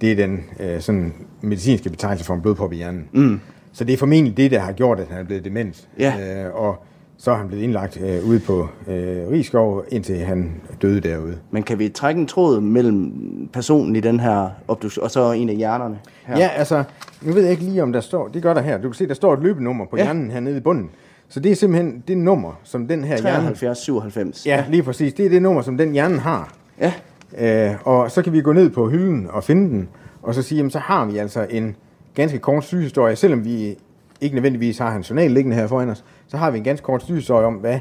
[0.00, 3.08] det er den øh, sådan medicinske betegnelse for en blodprop i hjernen.
[3.12, 3.40] Mm.
[3.72, 5.88] Så det er formentlig det, der har gjort, at han er blevet dement.
[5.98, 6.44] Ja.
[6.46, 6.84] Øh, og
[7.16, 11.38] så er han blevet indlagt øh, ude på øh, Rigskov, indtil han døde derude.
[11.50, 13.12] Men kan vi trække en tråd mellem
[13.52, 15.98] personen i den her obduktion, og så en af hjernerne?
[16.26, 16.38] Her?
[16.38, 16.84] Ja, altså,
[17.22, 18.78] nu ved jeg ikke lige, om der står, det gør der her.
[18.78, 20.02] Du kan se, der står et løbenummer på ja.
[20.02, 20.90] hjernen hernede i bunden.
[21.34, 23.46] Så det er simpelthen det nummer, som den her hjerne...
[23.46, 24.46] 73, 97.
[24.46, 25.12] Ja, lige præcis.
[25.12, 26.54] Det er det nummer, som den hjerne har.
[26.80, 26.92] Ja,
[27.38, 29.88] Øh, og så kan vi gå ned på hylden og finde den,
[30.22, 31.76] og så sige, jamen så har vi altså en
[32.14, 33.76] ganske kort sygehistorie, selvom vi
[34.20, 37.02] ikke nødvendigvis har hans journal liggende her foran os, så har vi en ganske kort
[37.02, 37.80] sygehistorie om, hvad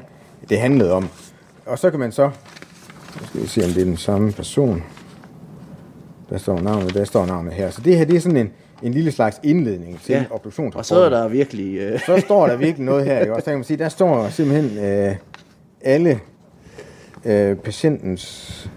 [0.49, 1.08] det handlede om.
[1.66, 2.30] Og så kan man så,
[3.22, 4.84] nu skal vi se, om det er den samme person.
[6.30, 7.70] Der står navnet, der står navnet her.
[7.70, 8.51] Så det her, det er sådan en,
[8.84, 10.26] en lille slags indledning til ja.
[10.32, 10.80] obduktionsrapporten.
[10.80, 11.78] og så er der virkelig...
[11.78, 13.34] Øh, så står der virkelig noget her, ikke?
[13.34, 15.16] Og så kan man sige, der står simpelthen øh,
[15.82, 16.20] alle
[17.26, 18.70] øh, patientens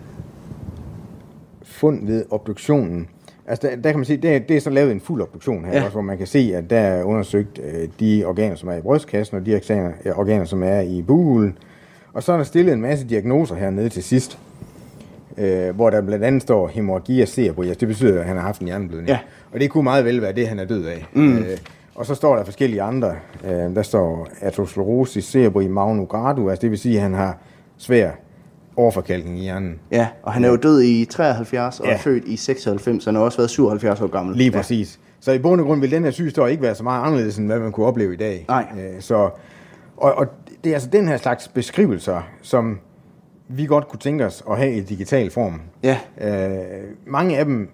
[1.63, 3.09] fund ved obduktionen.
[3.49, 5.73] Altså, der, der kan man sige, det det er så lavet en fuld obduktion her,
[5.73, 5.79] Ja.
[5.79, 5.85] ja.
[5.85, 8.81] også, hvor man kan se, at der er undersøgt øh, de organer, som er i
[8.81, 11.59] brystkassen, og de organer, øh, organer som er i buhulen.
[12.13, 14.39] Og så er der stillet en masse diagnoser hernede til sidst,
[15.39, 18.61] øh, hvor der blandt andet står hemorrhagia cerebri, altså det betyder, at han har haft
[18.61, 19.09] en hjerneblødning.
[19.09, 19.19] Ja.
[19.53, 21.07] Og det kunne meget vel være det, han er død af.
[21.13, 21.39] Mm.
[21.39, 21.45] Øh,
[21.95, 23.15] og så står der forskellige andre.
[23.45, 27.39] Øh, der står atherosclerosis cerebri magno gradu, altså det vil sige, at han har
[27.79, 28.11] svær
[28.77, 29.79] overforkalkning i hjernen.
[29.93, 31.97] ja, og han er jo død i 73 og Ja.
[31.97, 34.37] født i 96, så han har også været 77 år gammel.
[34.37, 35.01] Lige præcis.
[35.21, 37.47] Så i bund og grund vil den her sygehistorie ikke være så meget anderledes, end
[37.47, 38.45] hvad man kunne opleve i dag.
[38.49, 38.67] Nej.
[38.79, 39.15] Øh, så,
[39.97, 40.27] og, og
[40.65, 42.79] det er altså den her slags beskrivelser, som
[43.49, 45.61] vi godt kunne tænke os at have i digital form.
[45.83, 45.99] Ja.
[46.21, 47.69] Øh, mange af dem,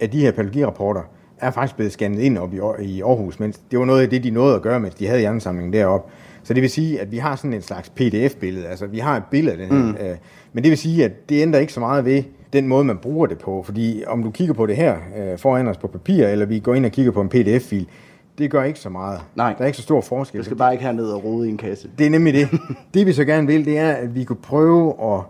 [0.00, 1.02] af de her patologirapporter,
[1.38, 4.24] er faktisk blevet scannet ind op i, i Aarhus, mens det var noget af det,
[4.24, 6.12] de nåede at gøre, mens de havde hjernesamlingen deroppe.
[6.42, 9.22] Så det vil sige, at vi har sådan en slags pdf-billede, altså vi har et
[9.30, 9.92] billede af den her.
[9.92, 10.08] Mm.
[10.08, 10.16] Øh,
[10.52, 12.22] men det vil sige, at det ændrer ikke så meget ved
[12.52, 13.62] den måde, man bruger det på.
[13.62, 16.74] Fordi om du kigger på det her øh, foran os på papir, eller vi går
[16.74, 17.86] ind og kigger på en pdf-fil,
[18.38, 19.20] det gør ikke så meget.
[19.34, 19.54] Nej.
[19.58, 20.38] Der er ikke så stor forskel.
[20.40, 21.88] Du skal bare ikke herned og rode i en kasse.
[21.98, 22.48] Det er nemlig det.
[22.94, 25.20] det vi så gerne vil, det er, at vi kunne prøve at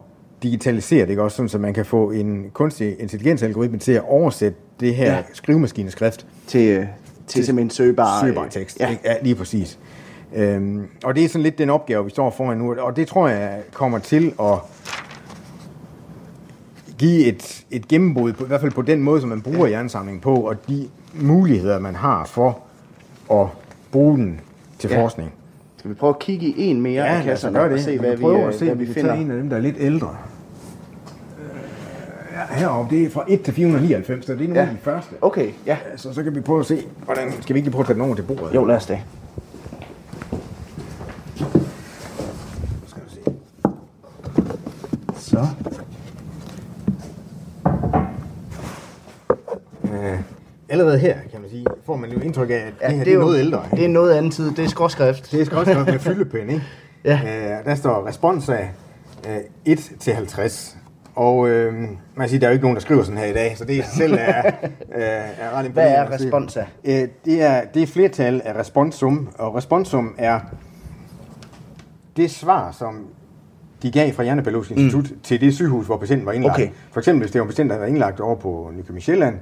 [0.42, 4.94] digitalisere det, også, sådan, så man kan få en kunstig intelligensalgoritme til at oversætte det
[4.94, 5.16] her Ja.
[5.16, 5.22] ja.
[5.32, 6.86] skrivemaskineskrift Til, øh,
[7.26, 8.20] til simpelthen søgbar...
[8.22, 8.80] øh, søgbar tekst.
[8.80, 8.90] Ja.
[8.90, 8.96] Ja.
[9.12, 9.78] ja, lige præcis.
[10.34, 13.28] Øhm, og det er sådan lidt den opgave, vi står foran nu, og det tror
[13.28, 14.58] jeg kommer til at
[16.98, 20.20] give et, et gennembrud, på, i hvert fald på den måde, som man bruger hjernesamlingen
[20.20, 22.58] på, og de muligheder, man har for
[23.30, 23.46] at
[23.92, 24.40] bruge den
[24.78, 24.96] til Ja.
[24.96, 25.02] ja.
[25.02, 25.32] forskning.
[25.76, 27.72] Skal vi prøve at kigge i en mere af lad os kasserne det.
[27.72, 29.12] og se, hvad vi, prøve øh, at se, hvad vi vi finder?
[29.14, 30.16] en af dem, der er lidt ældre.
[31.38, 31.44] Øh,
[32.52, 34.66] ja, heroppe, det er fra 1 til 499, så det er nogle Ja.
[34.66, 35.14] af de første.
[35.20, 35.76] Okay, ja.
[35.96, 37.32] Så, så kan vi prøve at se, hvordan...
[37.42, 38.54] Skal vi ikke prøve at tage den over til bordet?
[38.54, 38.98] Jo, lad os det.
[42.86, 43.20] Skal vi se.
[45.16, 45.46] Så.
[49.84, 50.18] Øh,
[50.68, 53.10] allerede her, kan man sige, får man jo indtryk af, at Ja, det her det
[53.10, 53.62] er, jo- noget ældre.
[53.70, 54.50] Det er noget anden tid.
[54.50, 55.32] Det er skråskrift.
[55.32, 56.62] Det er skråskrevet med fyldepen, ikke?
[57.04, 57.20] Ja.
[57.58, 58.70] Øh, der står respons af
[59.28, 60.76] øh, 1 til 50.
[61.14, 61.88] Og øh, man
[62.20, 63.84] kan sige, der er jo ikke nogen, der skriver sådan her i dag, så det
[63.96, 64.42] selv er,
[64.96, 66.26] øh, er ret Hvad er imponerende at se.
[66.26, 66.66] respons af?
[66.84, 70.40] Øh, det, er, det er flertal af responsum, og responsum er
[72.16, 73.06] det svar, som
[73.82, 75.18] de gav fra Hjernebiologisk Institut mm.
[75.22, 76.54] til det sygehus, hvor patienten var indlagt.
[76.54, 76.68] Okay.
[76.92, 79.34] For eksempel, hvis det var en patient, der var indlagt over på Nykøbing Sjælland,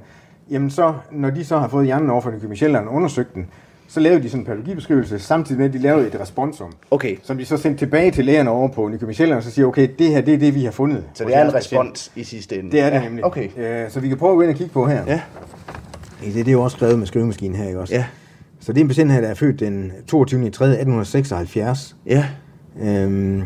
[0.51, 3.47] jamen så, når de så har fået hjernen over for Nykøbing Sjælland og undersøgt den,
[3.87, 7.37] så lavede de sådan en patologibeskrivelse, samtidig med, at de lavede et responsum, Okay, som
[7.37, 10.09] de så sendte tilbage til lægerne over på Nykøbing Sjælland, og så siger, okay, det
[10.09, 11.03] her, det er det, vi har fundet.
[11.13, 12.71] så det er en respons i sidste ende.
[12.71, 13.25] Det er det ja, nemlig.
[13.25, 13.49] Okay.
[13.57, 15.03] Øh, så vi kan prøve at gå ind og kigge på her.
[15.07, 15.21] Ja.
[16.25, 17.93] Det, det er jo også skrevet med skrivemaskinen her, ikke også?
[17.95, 18.05] Ja.
[18.59, 20.49] Så det er en patient her, der er født den 22.
[20.49, 20.65] 3.
[20.65, 22.25] 1876 Ja,
[22.81, 23.43] øhm,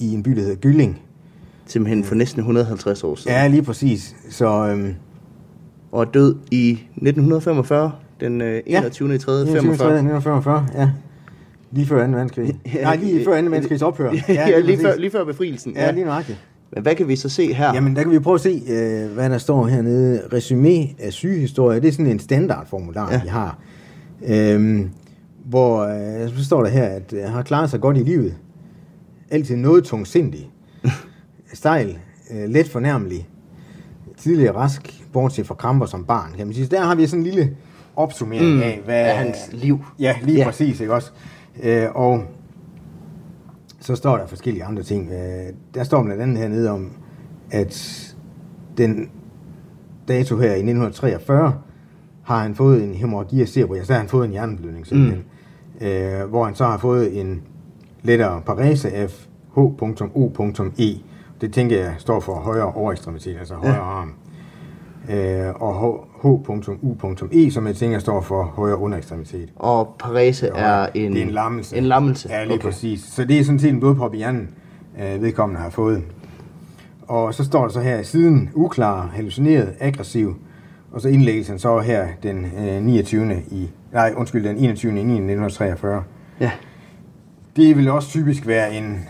[0.00, 1.00] i en by, der hedder Gylling.
[1.66, 3.32] simpelthen for næsten 150 år siden.
[3.36, 4.16] Ja, lige præcis.
[4.30, 4.94] Så øhm,
[5.94, 9.18] Og er død i 1945, den øh, 21.
[9.18, 9.46] 3.
[9.46, 9.62] 45.
[9.62, 9.88] 45.
[9.88, 10.90] 1945, ja.
[11.72, 12.12] Lige før 2.
[12.12, 12.54] verdenskrig.
[12.74, 12.82] Ja.
[12.82, 13.46] Nej, lige før 2.
[13.46, 14.12] verdenskrigs ophør.
[14.28, 15.72] Ja, lige, før, lige før befrielsen.
[15.76, 16.38] Ja, lige nøjagtigt.
[16.74, 17.74] Men hvad kan vi så se her?
[17.74, 20.20] Jamen, der kan vi prøve at se, øh, hvad der står hernede.
[20.20, 23.16] Resumé af sygehistorie, det er sådan en standardformular, Ja.
[23.16, 23.22] ja.
[23.22, 23.58] vi har.
[24.26, 24.90] Øhm,
[25.44, 28.34] hvor øh, så står der her, at øh, har klaret sig godt i livet.
[29.30, 30.50] Altid noget tungsindig.
[31.54, 31.98] Stejl,
[32.30, 33.28] øh, let fornærmelig.
[34.16, 36.32] Tidligere rask, bortset fra kramper som barn.
[36.36, 36.66] Kan man sige.
[36.66, 37.56] Så der har vi sådan en lille
[37.96, 38.62] opsummering mm.
[38.62, 39.84] af, hvad Af hans liv.
[39.98, 40.40] Ja, lige Ja.
[40.42, 40.46] ja.
[40.46, 41.10] præcis, ikke også?
[41.62, 42.22] Øh, og
[43.80, 45.10] så står der forskellige andre ting.
[45.12, 46.90] Øh, der står blandt andet hernede om,
[47.50, 48.00] at
[48.76, 49.10] den
[50.08, 51.54] dato her i 1943,
[52.22, 55.24] har han fået en hemorrhagi af cerebri, altså der har han fået en hjerneblødning simpelthen.
[55.80, 55.86] Mm.
[55.86, 57.42] Øh, hvor han så har fået en
[58.02, 59.08] lettere parese af
[59.54, 60.98] H.O.E.
[61.40, 64.12] Det tænker jeg står for højre overekstremitet, altså højre arm.
[65.10, 69.48] Øh, og H.U.E, som jeg tænker står for højre underekstremitet.
[69.56, 71.76] Og parese er en, det er en lammelse.
[71.76, 72.28] En lammelse.
[72.28, 72.62] Ja, lige okay.
[72.62, 73.00] præcis.
[73.00, 74.48] Så det er sådan set en blodprop i hjernen,
[75.00, 76.02] øh, vedkommende har fået.
[77.02, 80.36] Og så står der så her, siden uklar, hallucineret, aggressiv,
[80.92, 83.42] og så indlægges han så her den øh, 29.
[83.50, 84.92] i, nej, undskyld, den 21.
[84.92, 86.04] i 1943.
[86.40, 86.50] Ja.
[87.56, 89.00] Det vil også typisk være en,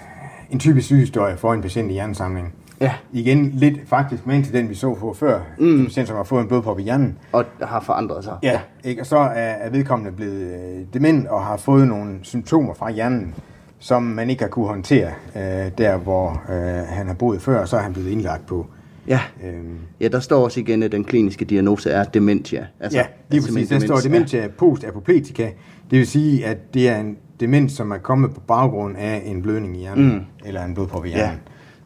[0.51, 2.55] en typisk sygehistorie for en patient i hjernesamling.
[2.85, 2.93] Ja.
[3.13, 5.41] Igen lidt faktisk med til den, vi så på før.
[5.59, 5.79] Mm.
[5.79, 7.19] En patient, som har fået en blodprop i hjernen.
[7.33, 8.37] Og har forandret sig.
[8.43, 9.03] Ja, ikke?
[9.03, 13.35] og så er, vedkommende blevet øh, dement og har fået nogle symptomer fra hjernen,
[13.79, 15.43] som man ikke har kunne håndtere øh,
[15.79, 16.57] der, hvor øh,
[16.89, 18.67] han har boet før, og så er han blevet indlagt på.
[19.09, 19.21] Ja.
[19.45, 22.67] Øhm, ja, der står også igen, at den kliniske diagnose er dementia.
[22.81, 23.69] altså, ja, lige præcis.
[23.69, 25.51] Der står dementia post-apopletica.
[25.91, 29.43] Det vil sige, at det er en demens, som er kommet på baggrund af en
[29.43, 30.21] blødning i hjernen, mm.
[30.45, 31.31] eller en blodprop i Ja.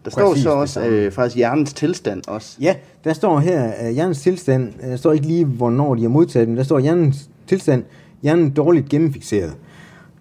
[0.09, 2.56] Der står Præcis så også øh, faktisk hjernens tilstand også.
[2.61, 6.09] Ja, der står her, at hjernens tilstand, øh, der står ikke lige, hvornår de har
[6.09, 7.84] modtaget den, der står hjernens tilstand,
[8.22, 9.52] hjernen dårligt gennemfixeret.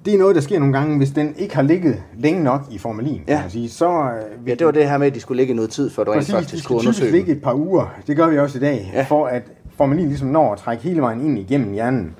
[0.05, 2.77] Det er noget, der sker nogle gange, hvis den ikke har ligget længe nok i
[2.77, 3.33] formalin, Ja.
[3.33, 3.69] kan man sige.
[3.69, 6.03] Så, øh, Ja, det var det her med, at de skulle ligge noget tid, før
[6.03, 7.95] du rent faktisk kunne undersøge ligge et par uger.
[8.07, 9.03] Det gør vi også i dag, Ja.
[9.03, 9.41] for at
[9.77, 12.15] formalin ligesom når at trække hele vejen ind igennem hjernen.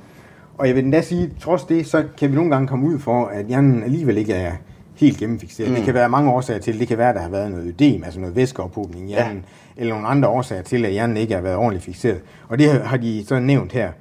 [0.57, 3.25] Og jeg vil endda sige, trods det, så kan vi nogle gange komme ud for,
[3.25, 4.51] at hjernen alligevel ikke er
[4.97, 5.69] helt gennemfixeret.
[5.69, 5.75] Mm.
[5.75, 6.79] Det kan være mange årsager til.
[6.79, 9.81] Det kan være, at der har været noget ødem, altså noget væskeophobning i hjernen, ja.
[9.81, 12.21] eller nogle andre årsager til, at hjernen ikke har været ordentligt fixeret.
[12.49, 13.91] Og det har de så nævnt her.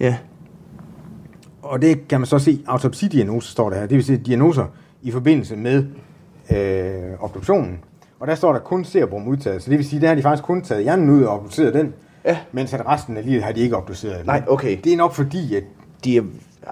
[0.00, 0.16] Ja.
[1.62, 4.64] Og det kan man så se, autopsidiagnose står der her, det vil sige diagnoser
[5.02, 5.84] i forbindelse med
[6.52, 7.78] øh, obduktionen.
[8.20, 10.44] Og der står der kun cerebrum udtaget, så det vil sige, der har de faktisk
[10.44, 11.94] kun taget hjernen ud og obduceret den,
[12.24, 12.38] Ja.
[12.52, 14.26] mens at resten af livet har de ikke obduceret den.
[14.26, 14.78] Nej, okay.
[14.84, 15.62] Det er nok fordi, at
[16.04, 16.22] De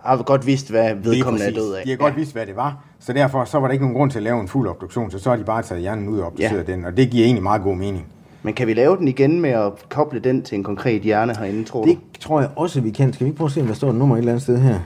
[0.05, 1.62] har godt vidst, hvad vedkommende er præcis.
[1.62, 1.83] død af.
[1.85, 2.85] De har godt vidst, hvad det var.
[3.01, 5.18] Så derfor så var der ikke nogen grund til at lave en fuld obduktion, så
[5.18, 6.57] så har de bare taget hjernen ud og obduceret Ja.
[6.68, 6.72] ja.
[6.76, 8.07] den, og det giver egentlig meget god mening.
[8.42, 11.64] Men kan vi lave den igen med at koble den til en konkret hjerne herinde,
[11.64, 12.20] tror Det du?
[12.20, 13.12] tror jeg også, vi kan.
[13.12, 14.59] Skal vi ikke prøve at se, om der står et nummer et eller andet sted
[14.59, 14.78] her?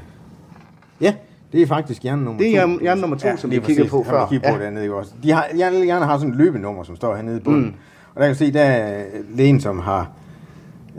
[1.00, 1.14] Ja,
[1.52, 2.78] det er faktisk hjerne nummer Det er to.
[2.80, 4.26] hjerne- nummer to, som vi kiggede på Det før.
[4.26, 4.64] kigget på Ja.
[4.64, 5.12] dernede, også?
[5.22, 7.64] De har, hjerne, hjerne har sådan et løbenummer, som står hernede i bunden.
[7.64, 7.74] Mm.
[8.14, 9.04] Og der kan se, der er
[9.34, 10.10] lægen, som har...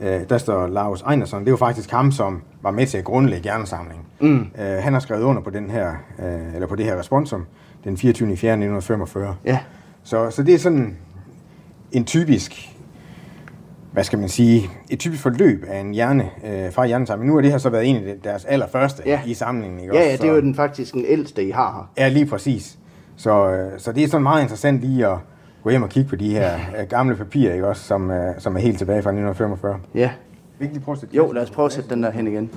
[0.02, 1.40] Øh, der står Lars Einerson.
[1.40, 4.06] Det er jo faktisk ham, som var med til at grundlægge hjernesamlingen.
[4.20, 4.48] Mm.
[4.60, 5.90] Øh, han har skrevet under på, den her,
[6.20, 7.46] øh, eller på det her responsum
[7.84, 8.28] den 24.
[8.38, 8.52] 4.
[8.52, 9.36] 1945.
[9.46, 9.60] Ja.
[10.04, 10.98] Så, så det er sådan
[11.92, 12.72] en typisk,
[13.92, 17.28] hvad skal man sige, et typisk forløb af en hjerne øh, fra hjernesamling.
[17.30, 19.20] Nu har det her så været en af deres allerførste Ja.
[19.26, 19.80] i samlingen.
[19.80, 22.04] Ikke Ja, ja, det er jo den faktisk den ældste, I har her.
[22.04, 22.78] Ja, lige præcis.
[23.18, 25.18] Så, øh, så det er sådan meget interessant lige at
[25.66, 28.56] gå hjem og kigge på de her øh, gamle papirer, ikke også, som, øh, som
[28.56, 29.80] er helt tilbage fra 1945.
[29.96, 30.10] Ja.
[30.60, 32.28] Vi kan lige prøve at sætte Jo, lad os prøve at sætte den der hen
[32.28, 32.50] igen.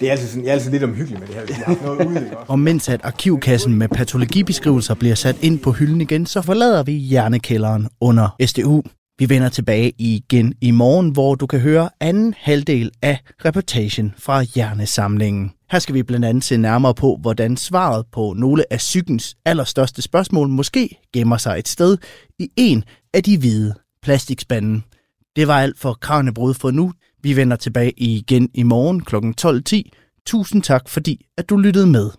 [0.00, 2.06] Det er altid, sådan, jeg er altid lidt omhyggelig med det her, hvis har noget
[2.06, 2.52] ude, ikke også?
[2.52, 6.92] Og mens at arkivkassen med patologibeskrivelser bliver sat ind på hylden igen, så forlader vi
[6.92, 8.82] hjernekælderen under SDU.
[9.20, 14.42] Vi vender tilbage igen i morgen, hvor du kan høre anden halvdel af reportagen fra
[14.42, 15.52] Hjernesamlingen.
[15.70, 20.02] Her skal vi blandt andet se nærmere på, hvordan svaret på nogle af psykens allerstørste
[20.02, 21.96] spørgsmål måske gemmer sig et sted
[22.38, 24.80] i en af de hvide plastikspande.
[25.36, 26.92] Det var alt for Kranjebrud for nu.
[27.22, 29.16] Vi vender tilbage igen i morgen kl.
[29.16, 30.22] 12.10.
[30.26, 32.10] Tusind tak, fordi at du lyttede med.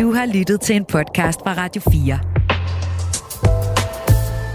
[0.00, 2.39] Du har lyttet til en podcast fra Radio 4.